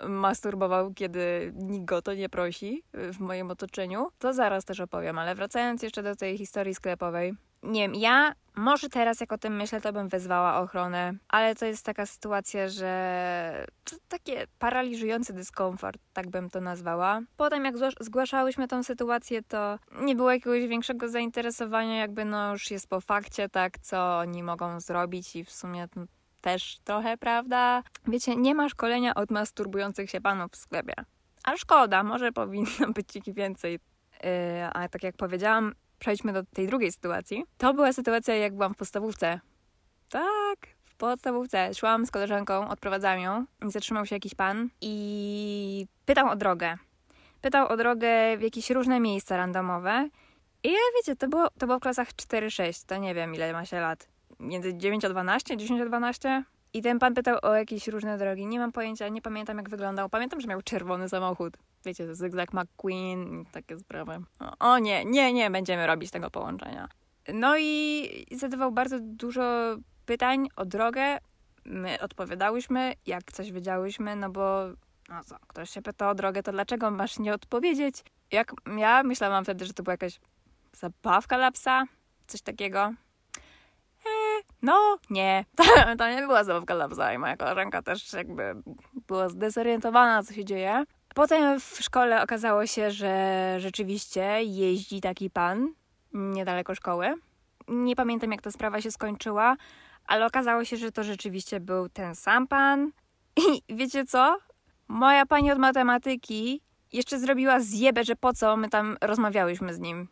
masturbował, 0.09 0.95
kiedy 0.95 1.53
nikt 1.57 1.85
go 1.85 2.03
to 2.03 2.15
nie 2.15 2.29
prosi 2.29 2.83
w 2.93 3.19
moim 3.21 3.51
otoczeniu. 3.51 4.09
To 4.19 4.33
zaraz 4.33 4.65
też 4.65 4.81
opowiem, 4.81 5.19
ale 5.19 5.35
wracając 5.35 5.83
jeszcze 5.83 6.03
do 6.03 6.17
tej 6.17 6.39
historii 6.39 6.75
sklepowej. 6.75 7.35
Nie 7.63 7.83
wiem, 7.83 7.95
ja 7.95 8.35
może 8.57 8.89
teraz 8.89 9.21
jak 9.21 9.33
o 9.33 9.39
tym 9.39 9.57
myślę, 9.57 9.81
to 9.81 9.93
bym 9.93 10.09
wezwała 10.09 10.61
ochronę, 10.61 11.13
ale 11.29 11.55
to 11.55 11.67
jest 11.67 11.85
taka 11.85 12.07
sytuacja, 12.07 12.69
że 12.69 13.67
to 13.85 13.97
takie 14.09 14.47
paraliżujący 14.59 15.33
dyskomfort, 15.33 16.01
tak 16.13 16.31
bym 16.31 16.51
to 16.51 16.61
nazwała. 16.61 17.21
Potem 17.37 17.65
jak 17.65 17.75
zgłaszałyśmy 18.01 18.69
tą 18.69 18.83
sytuację, 18.83 19.43
to 19.43 19.79
nie 20.01 20.17
było 20.17 20.33
jakiegoś 20.33 20.67
większego 20.67 21.09
zainteresowania, 21.09 21.97
jakby 21.97 22.25
no 22.25 22.53
już 22.53 22.71
jest 22.71 22.89
po 22.89 23.01
fakcie, 23.01 23.49
tak, 23.49 23.79
co 23.79 24.19
oni 24.19 24.43
mogą 24.43 24.81
zrobić 24.81 25.37
i 25.37 25.45
w 25.45 25.53
sumie 25.53 25.89
też 26.45 26.79
trochę, 26.85 27.17
prawda? 27.17 27.83
Wiecie, 28.07 28.37
nie 28.37 28.55
ma 28.55 28.69
szkolenia 28.69 29.15
od 29.15 29.31
masturbujących 29.31 30.11
się 30.11 30.21
panów 30.21 30.53
w 30.53 30.57
sklepie. 30.57 30.95
A 31.45 31.57
szkoda, 31.57 32.03
może 32.03 32.33
powinno 32.33 32.93
być 32.95 33.17
ich 33.17 33.35
więcej. 33.35 33.73
Yy, 33.73 34.31
a 34.73 34.89
tak 34.89 35.03
jak 35.03 35.17
powiedziałam, 35.17 35.75
przejdźmy 35.99 36.33
do 36.33 36.43
tej 36.45 36.67
drugiej 36.67 36.93
sytuacji. 36.93 37.45
To 37.59 37.75
była 37.75 37.93
sytuacja, 37.93 38.37
jak 38.37 38.55
byłam 38.55 38.75
w 38.75 38.77
podstawówce. 38.77 39.41
Tak, 40.11 40.59
w 40.83 40.97
podstawówce. 40.97 41.75
Szłam 41.75 42.07
z 42.07 42.11
koleżanką, 42.11 42.69
odprowadzałam 42.69 43.21
ją 43.21 43.45
i 43.67 43.71
zatrzymał 43.71 44.07
się 44.07 44.17
jakiś 44.17 44.35
pan 44.35 44.69
i 44.81 45.87
pytał 46.05 46.29
o 46.29 46.37
drogę. 46.37 46.77
Pytał 47.41 47.69
o 47.69 47.77
drogę 47.77 48.37
w 48.39 48.43
jakieś 48.43 48.71
różne 48.71 49.01
miejsca 49.01 49.37
randomowe. 49.37 50.09
I 50.63 50.73
ja, 50.73 50.79
wiecie, 50.97 51.17
to 51.17 51.29
było, 51.29 51.49
to 51.59 51.67
było 51.67 51.79
w 51.79 51.83
klasach 51.83 52.09
4-6, 52.09 52.87
to 52.87 52.97
nie 52.97 53.15
wiem 53.15 53.35
ile 53.35 53.53
ma 53.53 53.65
się 53.65 53.81
lat 53.81 54.14
między 54.45 54.75
9 54.75 55.05
a 55.05 55.09
12, 55.09 55.57
10 55.57 55.81
a 55.81 55.85
12. 55.85 56.45
I 56.75 56.83
ten 56.83 56.99
pan 56.99 57.15
pytał 57.15 57.39
o 57.43 57.55
jakieś 57.55 57.89
różne 57.89 58.19
drogi. 58.19 58.47
Nie 58.47 58.59
mam 58.59 58.73
pojęcia, 58.73 59.09
nie 59.09 59.23
pamiętam 59.23 59.57
jak 59.57 59.69
wyglądał. 59.69 60.09
Pamiętam, 60.09 60.41
że 60.41 60.49
miał 60.49 60.63
czerwony 60.63 61.09
samochód. 61.09 61.57
Wiecie, 61.85 62.15
Zygzak 62.15 62.53
McQueen 62.53 63.45
takie 63.53 63.79
sprawy. 63.79 64.13
O, 64.41 64.73
o 64.73 64.79
nie, 64.79 65.05
nie, 65.05 65.33
nie 65.33 65.51
będziemy 65.51 65.87
robić 65.87 66.11
tego 66.11 66.31
połączenia. 66.31 66.89
No 67.35 67.59
i 67.59 68.27
zadawał 68.33 68.73
bardzo 68.73 68.97
dużo 69.01 69.77
pytań 70.07 70.49
o 70.57 70.65
drogę. 70.65 71.19
My 71.65 72.01
odpowiadałyśmy, 72.01 72.95
jak 73.07 73.33
coś 73.33 73.53
wiedziałyśmy, 73.53 74.17
no 74.17 74.31
bo 74.31 74.67
no 75.09 75.25
co, 75.25 75.37
ktoś 75.47 75.71
się 75.71 75.83
pyta 75.83 76.11
o 76.11 76.15
drogę, 76.15 76.43
to 76.43 76.53
dlaczego 76.53 76.91
masz 76.91 77.19
nie 77.19 77.35
odpowiedzieć? 77.35 78.05
Jak 78.33 78.53
ja 78.77 79.03
myślałam 79.03 79.45
wtedy, 79.45 79.67
że 79.67 79.73
to 79.73 79.83
była 79.83 79.93
jakaś 79.93 80.21
zabawka 80.73 81.37
dla 81.37 81.51
psa, 81.51 81.85
coś 82.27 82.43
takiego. 82.43 82.93
No, 84.65 84.99
nie. 85.11 85.45
To 85.99 86.11
nie 86.11 86.21
była 86.21 86.45
zabawka 86.45 86.75
dla 86.89 87.13
i 87.13 87.19
moja 87.19 87.37
koleżanka 87.37 87.83
też 87.83 88.13
jakby 88.13 88.55
była 89.07 89.29
zdezorientowana, 89.29 90.23
co 90.23 90.35
się 90.35 90.45
dzieje. 90.45 90.85
Potem 91.15 91.61
w 91.61 91.79
szkole 91.81 92.23
okazało 92.23 92.67
się, 92.67 92.91
że 92.91 93.57
rzeczywiście 93.59 94.43
jeździ 94.43 95.01
taki 95.01 95.31
pan 95.31 95.69
niedaleko 96.13 96.75
szkoły. 96.75 97.15
Nie 97.69 97.97
pamiętam, 97.97 98.33
jak 98.33 98.43
ta 98.43 98.51
sprawa 98.51 98.81
się 98.81 98.91
skończyła, 98.91 99.57
ale 100.07 100.27
okazało 100.27 100.65
się, 100.65 100.77
że 100.77 100.93
to 100.93 101.03
rzeczywiście 101.03 101.61
był 101.61 101.89
ten 101.89 102.15
sam 102.15 102.49
pan. 102.49 102.91
I 103.69 103.77
wiecie 103.77 104.05
co? 104.05 104.39
Moja 104.89 105.27
pani 105.27 105.53
od 105.53 105.59
matematyki 105.59 106.61
jeszcze 106.93 107.19
zrobiła 107.19 107.61
zjebę, 107.61 108.05
że 108.05 108.17
po 108.17 108.33
co 108.33 108.57
my 108.57 108.69
tam 108.69 108.97
rozmawiałyśmy 109.01 109.75
z 109.75 109.79
nim. 109.81 110.09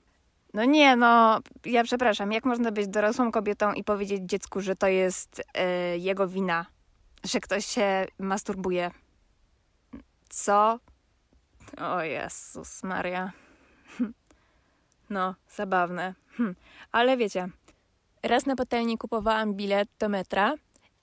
No 0.54 0.64
nie, 0.64 0.96
no 0.96 1.40
ja 1.64 1.84
przepraszam, 1.84 2.32
jak 2.32 2.44
można 2.44 2.72
być 2.72 2.88
dorosłą 2.88 3.32
kobietą 3.32 3.72
i 3.72 3.84
powiedzieć 3.84 4.22
dziecku, 4.24 4.60
że 4.60 4.76
to 4.76 4.86
jest 4.86 5.38
y, 5.38 5.98
jego 5.98 6.28
wina, 6.28 6.66
że 7.24 7.40
ktoś 7.40 7.66
się 7.66 8.06
masturbuje? 8.18 8.90
Co? 10.28 10.78
O 11.78 12.02
Jezus 12.02 12.82
Maria. 12.82 13.32
No, 15.10 15.34
zabawne. 15.54 16.14
Hm. 16.36 16.54
Ale 16.92 17.16
wiecie, 17.16 17.48
raz 18.22 18.46
na 18.46 18.56
patelni 18.56 18.98
kupowałam 18.98 19.54
bilet 19.54 19.88
do 19.98 20.08
metra 20.08 20.54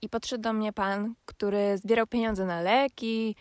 i 0.02 0.08
podszedł 0.08 0.42
do 0.42 0.52
mnie 0.52 0.72
pan, 0.72 1.14
który 1.26 1.78
zbierał 1.78 2.06
pieniądze 2.06 2.44
na 2.44 2.60
leki, 2.60 3.36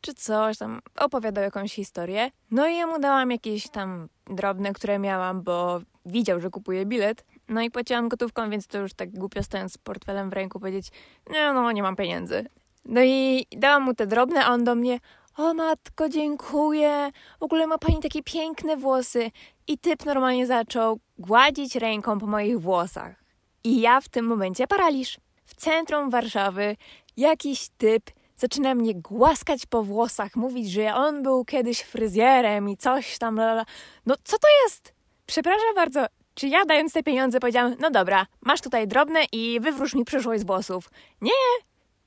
czy 0.00 0.14
coś 0.14 0.58
tam, 0.58 0.80
opowiadał 0.96 1.44
jakąś 1.44 1.74
historię. 1.74 2.30
No 2.50 2.68
i 2.68 2.76
ja 2.76 2.86
mu 2.86 2.98
dałam 2.98 3.30
jakieś 3.30 3.68
tam 3.68 4.08
drobne, 4.28 4.72
które 4.72 4.98
miałam, 4.98 5.42
bo 5.42 5.80
widział, 6.06 6.40
że 6.40 6.50
kupuję 6.50 6.86
bilet. 6.86 7.24
No 7.48 7.60
i 7.60 7.70
płaciłam 7.70 8.08
gotówką, 8.08 8.50
więc 8.50 8.66
to 8.66 8.78
już 8.78 8.94
tak 8.94 9.10
głupio 9.10 9.42
stojąc 9.42 9.72
z 9.72 9.78
portfelem 9.78 10.30
w 10.30 10.32
ręku 10.32 10.60
powiedzieć, 10.60 10.88
nie 11.30 11.52
no, 11.52 11.72
nie 11.72 11.82
mam 11.82 11.96
pieniędzy. 11.96 12.46
No 12.84 13.00
i 13.04 13.46
dałam 13.56 13.82
mu 13.82 13.94
te 13.94 14.06
drobne, 14.06 14.44
a 14.44 14.52
on 14.52 14.64
do 14.64 14.74
mnie, 14.74 15.00
o 15.36 15.54
matko, 15.54 16.08
dziękuję, 16.08 17.10
w 17.40 17.42
ogóle 17.42 17.66
ma 17.66 17.78
pani 17.78 17.98
takie 17.98 18.22
piękne 18.22 18.76
włosy. 18.76 19.30
I 19.66 19.78
typ 19.78 20.04
normalnie 20.04 20.46
zaczął 20.46 21.00
gładzić 21.18 21.76
ręką 21.76 22.18
po 22.18 22.26
moich 22.26 22.60
włosach. 22.60 23.24
I 23.64 23.80
ja 23.80 24.00
w 24.00 24.08
tym 24.08 24.26
momencie 24.26 24.66
paraliż. 24.66 25.20
W 25.44 25.54
centrum 25.54 26.10
Warszawy 26.10 26.76
jakiś 27.16 27.68
typ 27.78 28.10
zaczyna 28.38 28.74
mnie 28.74 28.94
głaskać 28.94 29.66
po 29.66 29.82
włosach, 29.82 30.36
mówić, 30.36 30.70
że 30.70 30.94
on 30.94 31.22
był 31.22 31.44
kiedyś 31.44 31.80
fryzjerem 31.80 32.68
i 32.68 32.76
coś 32.76 33.18
tam. 33.18 33.36
Lala. 33.36 33.64
No 34.06 34.14
co 34.24 34.38
to 34.38 34.48
jest? 34.64 34.94
Przepraszam 35.26 35.74
bardzo, 35.74 36.06
czy 36.34 36.48
ja 36.48 36.64
dając 36.64 36.92
te 36.92 37.02
pieniądze 37.02 37.40
powiedziałam, 37.40 37.74
no 37.80 37.90
dobra, 37.90 38.26
masz 38.40 38.60
tutaj 38.60 38.88
drobne 38.88 39.20
i 39.32 39.60
wywróż 39.60 39.94
mi 39.94 40.04
przyszłość 40.04 40.40
z 40.40 40.46
włosów. 40.46 40.90
Nie, 41.20 41.30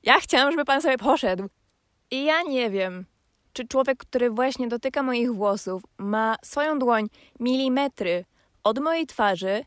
ja 0.02 0.20
chciałam, 0.20 0.50
żeby 0.50 0.64
pan 0.64 0.82
sobie 0.82 0.98
poszedł. 0.98 1.48
I 2.10 2.24
ja 2.24 2.42
nie 2.42 2.70
wiem, 2.70 3.06
czy 3.52 3.66
człowiek, 3.68 3.98
który 3.98 4.30
właśnie 4.30 4.68
dotyka 4.68 5.02
moich 5.02 5.32
włosów, 5.32 5.82
ma 5.98 6.36
swoją 6.44 6.78
dłoń 6.78 7.06
milimetry 7.40 8.24
od 8.64 8.78
mojej 8.78 9.06
twarzy, 9.06 9.64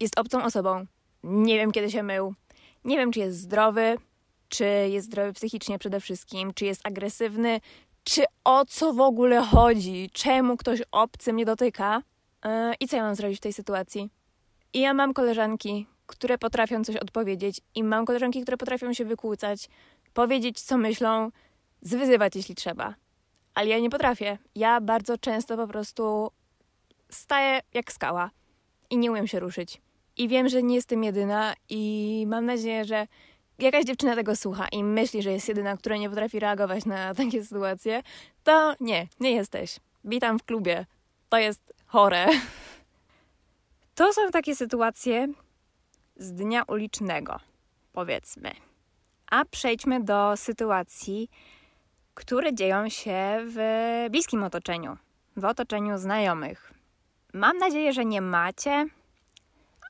jest 0.00 0.18
obcą 0.18 0.44
osobą. 0.44 0.86
Nie 1.22 1.56
wiem, 1.56 1.72
kiedy 1.72 1.90
się 1.90 2.02
mył. 2.02 2.34
Nie 2.84 2.96
wiem, 2.96 3.12
czy 3.12 3.20
jest 3.20 3.38
zdrowy, 3.40 3.96
czy 4.48 4.64
jest 4.64 5.06
zdrowy 5.06 5.32
psychicznie 5.32 5.78
przede 5.78 6.00
wszystkim, 6.00 6.54
czy 6.54 6.64
jest 6.64 6.86
agresywny, 6.86 7.60
czy 8.04 8.24
o 8.44 8.64
co 8.64 8.92
w 8.92 9.00
ogóle 9.00 9.42
chodzi, 9.42 10.10
czemu 10.12 10.56
ktoś 10.56 10.82
obcy 10.90 11.32
mnie 11.32 11.44
dotyka 11.44 12.02
yy, 12.44 12.50
i 12.80 12.88
co 12.88 12.96
ja 12.96 13.02
mam 13.02 13.14
zrobić 13.14 13.38
w 13.38 13.40
tej 13.40 13.52
sytuacji. 13.52 14.10
I 14.72 14.80
ja 14.80 14.94
mam 14.94 15.14
koleżanki, 15.14 15.86
które 16.06 16.38
potrafią 16.38 16.84
coś 16.84 16.96
odpowiedzieć, 16.96 17.60
i 17.74 17.84
mam 17.84 18.06
koleżanki, 18.06 18.42
które 18.42 18.56
potrafią 18.56 18.92
się 18.92 19.04
wykłócać, 19.04 19.68
powiedzieć, 20.14 20.60
co 20.60 20.78
myślą, 20.78 21.30
zwyzywać, 21.82 22.36
jeśli 22.36 22.54
trzeba. 22.54 22.94
Ale 23.54 23.68
ja 23.68 23.78
nie 23.78 23.90
potrafię. 23.90 24.38
Ja 24.54 24.80
bardzo 24.80 25.18
często 25.18 25.56
po 25.56 25.66
prostu 25.66 26.30
staję 27.10 27.60
jak 27.74 27.92
skała 27.92 28.30
i 28.90 28.98
nie 28.98 29.10
umiem 29.10 29.26
się 29.26 29.40
ruszyć. 29.40 29.80
I 30.16 30.28
wiem, 30.28 30.48
że 30.48 30.62
nie 30.62 30.74
jestem 30.74 31.04
jedyna, 31.04 31.54
i 31.68 32.24
mam 32.28 32.44
nadzieję, 32.44 32.84
że 32.84 33.06
jakaś 33.58 33.84
dziewczyna 33.84 34.14
tego 34.14 34.36
słucha 34.36 34.68
i 34.68 34.84
myśli, 34.84 35.22
że 35.22 35.32
jest 35.32 35.48
jedyna, 35.48 35.76
która 35.76 35.96
nie 35.96 36.08
potrafi 36.08 36.40
reagować 36.40 36.84
na 36.84 37.14
takie 37.14 37.44
sytuacje, 37.44 38.02
to 38.44 38.74
nie, 38.80 39.06
nie 39.20 39.30
jesteś. 39.32 39.76
Witam 40.04 40.38
w 40.38 40.44
klubie. 40.44 40.86
To 41.28 41.38
jest 41.38 41.74
chore. 41.86 42.26
To 43.94 44.12
są 44.12 44.30
takie 44.30 44.56
sytuacje 44.56 45.28
z 46.16 46.32
dnia 46.32 46.62
ulicznego, 46.68 47.40
powiedzmy. 47.92 48.50
A 49.30 49.44
przejdźmy 49.44 50.04
do 50.04 50.36
sytuacji, 50.36 51.30
które 52.14 52.54
dzieją 52.54 52.88
się 52.88 53.38
w 53.46 53.58
bliskim 54.10 54.42
otoczeniu, 54.42 54.96
w 55.36 55.44
otoczeniu 55.44 55.98
znajomych. 55.98 56.72
Mam 57.32 57.58
nadzieję, 57.58 57.92
że 57.92 58.04
nie 58.04 58.20
macie, 58.20 58.86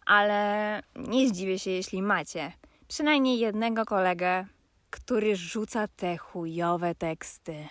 ale 0.07 0.83
nie 0.96 1.29
zdziwię 1.29 1.59
się, 1.59 1.70
jeśli 1.70 2.02
macie 2.02 2.52
przynajmniej 2.88 3.38
jednego 3.38 3.85
kolegę, 3.85 4.46
który 4.90 5.37
rzuca 5.37 5.88
te 5.88 6.16
chujowe 6.16 6.94
teksty. 6.94 7.68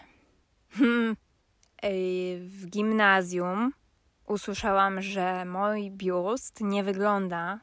Hmm. 0.70 1.16
W 2.40 2.66
gimnazjum 2.68 3.72
usłyszałam, 4.28 5.02
że 5.02 5.46
mój 5.46 5.92
biust 5.92 6.62
nie 6.62 6.84
wygląda 6.84 7.60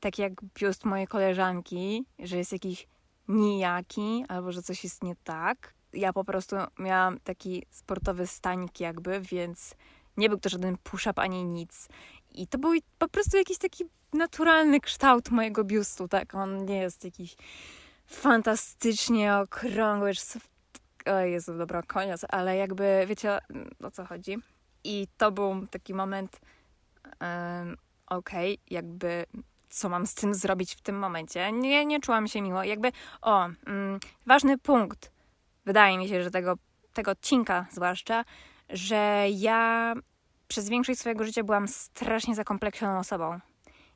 tak 0.00 0.18
jak 0.18 0.32
biust 0.44 0.84
mojej 0.84 1.06
koleżanki, 1.06 2.06
że 2.18 2.36
jest 2.36 2.52
jakiś 2.52 2.88
nijaki 3.28 4.24
albo 4.28 4.52
że 4.52 4.62
coś 4.62 4.84
jest 4.84 5.02
nie 5.04 5.16
tak. 5.24 5.74
Ja 5.92 6.12
po 6.12 6.24
prostu 6.24 6.56
miałam 6.78 7.20
taki 7.20 7.66
sportowy 7.70 8.26
stanik 8.26 8.80
jakby, 8.80 9.20
więc 9.20 9.74
nie 10.16 10.28
był 10.28 10.38
to 10.38 10.48
żaden 10.48 10.76
push-up 10.76 11.22
ani 11.22 11.44
nic. 11.44 11.88
I 12.36 12.46
to 12.46 12.58
był 12.58 12.72
po 12.98 13.08
prostu 13.08 13.36
jakiś 13.36 13.58
taki 13.58 13.84
naturalny 14.12 14.80
kształt 14.80 15.30
mojego 15.30 15.64
biustu, 15.64 16.08
tak? 16.08 16.34
On 16.34 16.64
nie 16.64 16.76
jest 16.76 17.04
jakiś 17.04 17.36
fantastycznie 18.06 19.36
okrągły, 19.36 20.14
czy 20.14 20.38
o 21.10 21.18
Jezu, 21.18 21.58
dobra, 21.58 21.82
koniec, 21.82 22.24
ale 22.28 22.56
jakby 22.56 23.04
wiecie 23.08 23.38
o 23.82 23.90
co 23.90 24.04
chodzi. 24.04 24.36
I 24.84 25.08
to 25.16 25.32
był 25.32 25.66
taki 25.66 25.94
moment, 25.94 26.40
um, 27.04 27.76
okej, 28.06 28.54
okay, 28.54 28.64
jakby 28.70 29.26
co 29.68 29.88
mam 29.88 30.06
z 30.06 30.14
tym 30.14 30.34
zrobić 30.34 30.74
w 30.74 30.80
tym 30.80 30.98
momencie. 30.98 31.52
Nie, 31.52 31.86
nie 31.86 32.00
czułam 32.00 32.28
się 32.28 32.42
miło. 32.42 32.64
Jakby, 32.64 32.92
o, 33.22 33.44
mm, 33.66 34.00
ważny 34.26 34.58
punkt, 34.58 35.12
wydaje 35.64 35.98
mi 35.98 36.08
się, 36.08 36.22
że 36.22 36.30
tego, 36.30 36.54
tego 36.92 37.10
odcinka 37.10 37.66
zwłaszcza, 37.70 38.24
że 38.68 39.26
ja 39.30 39.94
przez 40.48 40.68
większość 40.68 41.00
swojego 41.00 41.24
życia 41.24 41.44
byłam 41.44 41.68
strasznie 41.68 42.34
zakompleksioną 42.34 42.98
osobą 42.98 43.40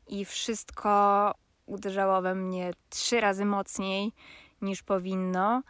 i 0.08 0.24
wszystko 0.24 1.34
uderzało 1.66 2.22
we 2.22 2.34
mnie 2.34 2.72
trzy 2.88 3.20
razy 3.20 3.44
mocniej 3.44 4.12
niż 4.62 4.82
powinno. 4.82 5.62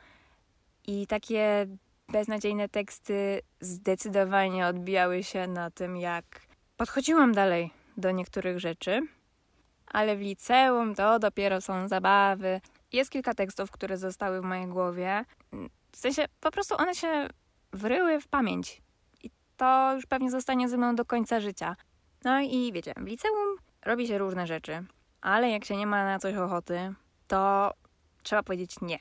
I 0.86 1.06
takie 1.06 1.66
beznadziejne 2.08 2.68
teksty 2.68 3.40
zdecydowanie 3.60 4.66
odbijały 4.66 5.22
się 5.22 5.46
na 5.46 5.70
tym, 5.70 5.96
jak 5.96 6.24
podchodziłam 6.76 7.32
dalej 7.32 7.70
do 7.96 8.10
niektórych 8.10 8.60
rzeczy, 8.60 9.00
ale 9.86 10.16
w 10.16 10.20
liceum 10.20 10.94
to 10.94 11.18
dopiero 11.18 11.60
są 11.60 11.88
zabawy. 11.88 12.60
Jest 12.92 13.10
kilka 13.10 13.34
tekstów, 13.34 13.70
które 13.70 13.96
zostały 13.96 14.40
w 14.40 14.44
mojej 14.44 14.66
głowie. 14.66 15.24
W 15.92 15.96
sensie 15.96 16.26
po 16.40 16.50
prostu 16.50 16.74
one 16.78 16.94
się 16.94 17.28
wryły 17.72 18.20
w 18.20 18.28
pamięć. 18.28 18.82
To 19.60 19.94
już 19.94 20.06
pewnie 20.06 20.30
zostanie 20.30 20.68
ze 20.68 20.76
mną 20.76 20.94
do 20.94 21.04
końca 21.04 21.40
życia. 21.40 21.76
No 22.24 22.40
i 22.40 22.72
wiecie, 22.72 22.94
w 22.96 23.06
liceum 23.06 23.56
robi 23.82 24.06
się 24.06 24.18
różne 24.18 24.46
rzeczy, 24.46 24.84
ale 25.20 25.50
jak 25.50 25.64
się 25.64 25.76
nie 25.76 25.86
ma 25.86 26.04
na 26.04 26.18
coś 26.18 26.34
ochoty, 26.34 26.94
to 27.26 27.72
trzeba 28.22 28.42
powiedzieć 28.42 28.76
nie. 28.82 28.98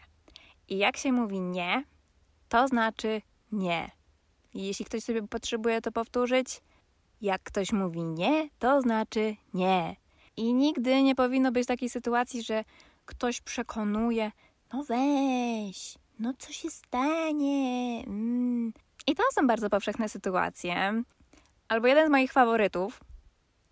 I 0.67 0.78
jak 0.78 0.98
się 0.98 1.12
mówi 1.12 1.39
nie, 1.39 1.84
to 2.50 2.67
znaczy 2.67 3.22
nie. 3.52 3.91
I 4.54 4.65
jeśli 4.67 4.86
ktoś 4.86 5.04
sobie 5.04 5.28
potrzebuje 5.28 5.82
to 5.82 5.91
powtórzyć, 5.91 6.62
jak 7.22 7.43
ktoś 7.43 7.72
mówi 7.72 8.04
nie, 8.04 8.50
to 8.60 8.82
znaczy 8.82 9.36
nie. 9.54 9.95
I 10.38 10.54
nigdy 10.54 11.04
nie 11.04 11.15
powinno 11.15 11.52
być 11.52 11.67
takiej 11.67 11.89
sytuacji, 11.89 12.43
że 12.43 12.63
ktoś 13.06 13.41
przekonuje, 13.41 14.32
no 14.74 14.84
weź, 14.84 15.98
no 16.19 16.34
co 16.39 16.54
się 16.54 16.69
stanie. 16.69 18.04
Mm. 18.08 18.74
I 19.10 19.15
to 19.15 19.24
są 19.34 19.48
bardzo 19.48 19.69
powszechne 19.69 20.10
sytuacje. 20.10 21.04
Albo 21.67 21.88
jeden 21.88 22.08
z 22.08 22.12
moich 22.12 22.32
faworytów, 22.32 23.00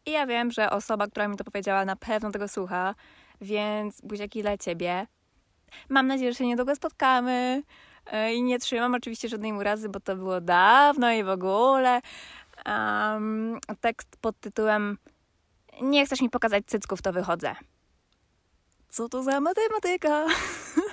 i 0.06 0.12
ja 0.12 0.28
wiem, 0.28 0.52
że 0.52 0.70
osoba, 0.70 1.08
która 1.08 1.28
mi 1.28 1.38
to 1.38 1.44
powiedziała, 1.44 1.86
na 1.86 1.96
pewno 1.96 2.32
tego 2.32 2.48
słucha, 2.48 2.96
więc 3.42 4.02
buziaki 4.02 4.42
dla 4.42 4.58
ciebie. 4.58 5.08
Mam 5.90 6.08
nadzieję, 6.08 6.32
że 6.32 6.38
się 6.38 6.48
niedługo 6.48 6.76
spotkamy. 6.76 7.64
E, 8.06 8.34
I 8.34 8.44
nie 8.44 8.60
trzymam 8.60 8.96
oczywiście 8.96 9.30
żadnej 9.30 9.54
urazy, 9.54 9.90
bo 9.90 10.00
to 10.00 10.16
było 10.16 10.42
dawno 10.42 11.12
i 11.12 11.24
w 11.24 11.30
ogóle. 11.30 12.02
Um, 12.66 13.60
tekst 13.82 14.18
pod 14.22 14.40
tytułem 14.40 14.98
Nie 15.82 16.06
chcesz 16.06 16.22
mi 16.22 16.30
pokazać 16.30 16.66
cycków, 16.66 17.02
to 17.02 17.14
wychodzę. 17.14 17.56
Co 18.90 19.10
to 19.10 19.24
za 19.24 19.42
matematyka? 19.42 20.26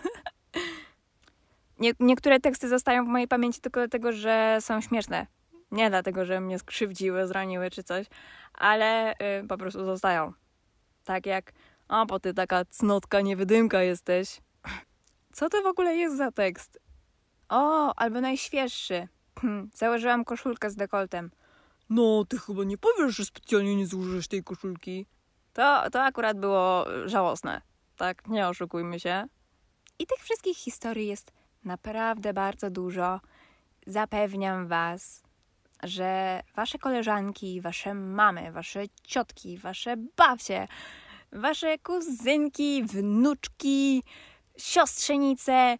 Nie, 1.78 1.92
niektóre 2.00 2.40
teksty 2.40 2.68
zostają 2.68 3.04
w 3.04 3.08
mojej 3.08 3.28
pamięci 3.28 3.60
tylko 3.60 3.80
dlatego, 3.80 4.12
że 4.12 4.58
są 4.60 4.80
śmieszne. 4.80 5.26
Nie 5.70 5.90
dlatego, 5.90 6.24
że 6.24 6.40
mnie 6.40 6.58
skrzywdziły, 6.58 7.26
zraniły 7.26 7.70
czy 7.70 7.84
coś, 7.84 8.06
ale 8.54 9.12
y, 9.12 9.46
po 9.48 9.58
prostu 9.58 9.84
zostają. 9.84 10.32
Tak 11.04 11.26
jak, 11.26 11.52
o, 11.88 12.06
bo 12.06 12.20
ty 12.20 12.34
taka 12.34 12.64
cnotka, 12.64 13.20
niewydymka 13.20 13.82
jesteś. 13.82 14.40
Co 15.37 15.48
to 15.48 15.62
w 15.62 15.66
ogóle 15.66 15.96
jest 15.96 16.16
za 16.16 16.32
tekst? 16.32 16.80
O, 17.48 17.94
albo 17.94 18.20
najświeższy. 18.20 19.08
Hm, 19.40 19.70
założyłam 19.74 20.24
koszulkę 20.24 20.70
z 20.70 20.76
dekoltem. 20.76 21.30
No, 21.90 22.24
ty 22.28 22.38
chyba 22.38 22.64
nie 22.64 22.78
powiesz, 22.78 23.16
że 23.16 23.24
specjalnie 23.24 23.76
nie 23.76 23.87
zużyjesz 23.87 24.28
tej 24.28 24.44
koszulki. 24.44 25.06
To, 25.52 25.90
to 25.90 26.02
akurat 26.02 26.40
było 26.40 26.87
żałosne. 27.04 27.62
Tak, 27.96 28.28
nie 28.28 28.48
oszukujmy 28.48 29.00
się. 29.00 29.26
I 29.98 30.06
tych 30.06 30.18
wszystkich 30.18 30.56
historii 30.56 31.06
jest 31.06 31.32
naprawdę 31.64 32.33
bardzo 32.33 32.70
dużo. 32.70 33.20
Zapewniam 33.87 34.66
Was. 34.68 35.22
że 35.83 36.42
wasze 36.57 36.79
koleżanki, 36.79 37.61
wasze 37.61 37.94
mamy, 37.94 38.53
wasze 38.53 38.85
ciotki, 39.03 39.59
wasze 39.59 39.96
babcie, 40.16 40.68
wasze 41.33 41.79
kuzynki, 41.79 42.85
wnuczki, 42.85 44.03
siostrzenice 44.57 45.79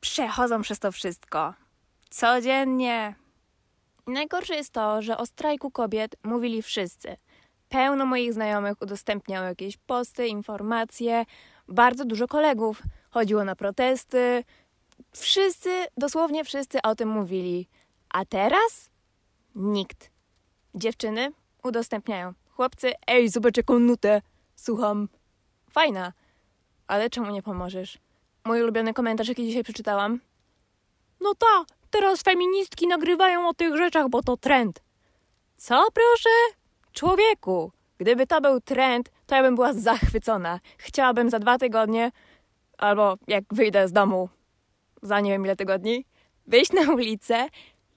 przechodzą 0.00 0.62
przez 0.62 0.78
to 0.78 0.92
wszystko. 0.92 1.54
Codziennie. 2.10 3.14
Najgorsze 4.06 4.54
jest 4.54 4.70
to, 4.72 5.02
że 5.02 5.16
o 5.16 5.26
strajku 5.26 5.70
kobiet 5.70 6.16
mówili 6.24 6.62
wszyscy. 6.62 7.16
Pełno 7.68 8.06
moich 8.06 8.32
znajomych 8.32 8.82
udostępniało 8.82 9.46
jakieś 9.46 9.76
posty, 9.76 10.26
informacje, 10.26 11.24
bardzo 11.68 12.04
dużo 12.04 12.26
kolegów 12.26 12.82
chodziło 13.10 13.44
na 13.44 13.56
protesty. 13.56 14.44
Wszyscy, 15.12 15.86
dosłownie 15.96 16.44
wszyscy 16.44 16.82
o 16.82 16.94
tym 16.94 17.08
mówili. 17.08 17.68
A 18.08 18.24
teraz? 18.24 18.90
Nikt. 19.54 20.10
Dziewczyny 20.74 21.32
udostępniają. 21.62 22.32
Chłopcy, 22.50 22.92
ej, 23.06 23.28
zobacz 23.28 23.56
jaką 23.56 23.78
nutę. 23.78 24.22
Słucham. 24.56 25.08
Fajna. 25.70 26.12
Ale 26.86 27.10
czemu 27.10 27.30
nie 27.30 27.42
pomożesz? 27.42 27.98
Mój 28.44 28.62
ulubiony 28.62 28.94
komentarz, 28.94 29.28
jaki 29.28 29.46
dzisiaj 29.46 29.62
przeczytałam. 29.62 30.20
No 31.20 31.34
ta, 31.34 31.74
teraz 31.90 32.22
feministki 32.22 32.86
nagrywają 32.86 33.48
o 33.48 33.54
tych 33.54 33.76
rzeczach, 33.76 34.08
bo 34.08 34.22
to 34.22 34.36
trend. 34.36 34.82
Co 35.56 35.86
proszę? 35.94 36.30
Człowieku, 36.92 37.72
gdyby 37.98 38.26
to 38.26 38.40
był 38.40 38.60
trend, 38.60 39.10
to 39.26 39.34
ja 39.34 39.42
bym 39.42 39.54
była 39.54 39.72
zachwycona. 39.72 40.60
Chciałabym 40.78 41.30
za 41.30 41.38
dwa 41.38 41.58
tygodnie, 41.58 42.12
albo 42.78 43.16
jak 43.28 43.44
wyjdę 43.50 43.88
z 43.88 43.92
domu 43.92 44.28
za 45.02 45.20
nie 45.20 45.30
wiem 45.30 45.44
ile 45.44 45.56
tygodni, 45.56 46.04
wyjść 46.46 46.72
na 46.72 46.92
ulicę 46.92 47.48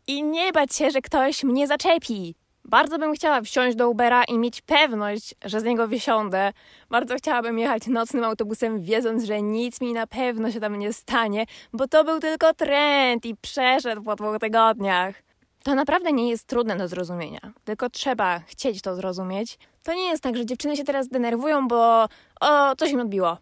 i 0.08 0.24
nie 0.24 0.52
bać 0.52 0.76
się, 0.76 0.91
że 0.91 1.02
ktoś 1.02 1.44
mnie 1.44 1.68
zaczepi. 1.68 2.36
Bardzo 2.65 3.00
bym 3.00 3.13
chciała 3.13 3.41
wsiąść 3.41 3.78
do 3.78 3.89
Ubera 3.89 4.24
i 4.24 4.38
mieć 4.38 4.62
pewność, 4.62 5.36
że 5.46 5.60
z 5.60 5.63
niego 5.63 5.88
wysiądę. 5.88 6.54
Bardzo 6.89 7.15
chciałabym 7.15 7.60
jechać 7.60 7.88
nocnym 7.88 8.24
autobusem, 8.24 8.82
wiedząc, 8.82 9.24
że 9.24 9.41
nic 9.41 9.82
mi 9.82 9.94
na 9.94 10.08
pewno 10.08 10.52
się 10.52 10.60
tam 10.60 10.80
nie 10.80 10.94
stanie, 10.94 11.46
bo 11.74 11.88
to 11.88 12.04
był 12.04 12.20
tylko 12.20 12.54
trend 12.54 13.26
i 13.26 13.36
przeszedł 13.36 14.04
po 14.04 14.15
dwóch 14.15 14.39
tygodniach. 14.39 15.15
To 15.63 15.76
naprawdę 15.76 16.13
nie 16.13 16.30
jest 16.30 16.48
trudne 16.48 16.78
do 16.78 16.88
zrozumienia, 16.88 17.54
tylko 17.65 17.89
trzeba 17.89 18.39
chcieć 18.39 18.82
to 18.82 18.96
zrozumieć. 18.96 19.58
To 19.84 19.94
nie 19.94 20.10
jest 20.10 20.24
tak, 20.24 20.38
że 20.38 20.46
dziewczyny 20.46 20.78
się 20.78 20.84
teraz 20.84 21.08
denerwują, 21.08 21.68
bo 21.68 22.08
o, 22.41 22.76
coś 22.78 22.91
im 22.91 23.00
odbiło. 23.00 23.38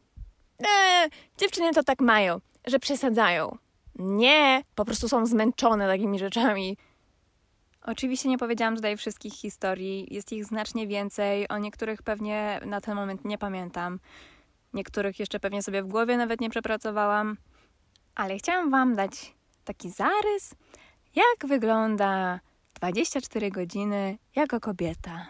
Eee, 0.60 1.10
dziewczyny 1.38 1.73
to 1.73 1.84
tak 1.84 2.02
mają, 2.02 2.39
że 2.65 2.80
przesadzają. 2.80 3.58
Nie, 3.95 4.62
po 4.76 4.86
prostu 4.86 5.10
są 5.10 5.26
zmęczone 5.26 5.88
takimi 5.88 6.19
rzeczami. 6.19 6.78
Oczywiście 7.82 8.30
nie 8.30 8.38
powiedziałam 8.38 8.76
tutaj 8.76 8.97
wszystkich 8.97 9.34
historii, 9.34 10.08
jest 10.12 10.32
ich 10.32 10.45
znacznie 10.45 10.88
więcej. 10.88 11.47
O 11.47 11.58
niektórych 11.58 12.04
pewnie 12.04 12.60
na 12.65 12.82
ten 12.82 12.95
moment 12.95 13.26
nie 13.26 13.38
pamiętam. 13.38 13.99
Niektórych 14.73 15.19
jeszcze 15.19 15.39
pewnie 15.39 15.63
sobie 15.63 15.84
w 15.84 15.88
głowie 15.88 16.17
nawet 16.17 16.41
nie 16.41 16.49
przepracowałam. 16.49 17.38
Ale 18.15 18.38
chciałam 18.38 18.71
Wam 18.71 18.95
dać 18.95 19.34
taki 19.63 19.89
zarys, 19.89 20.56
jak 21.15 21.47
wygląda 21.47 22.39
24 22.73 23.52
godziny 23.52 24.17
jako 24.36 24.60
kobieta. 24.60 25.26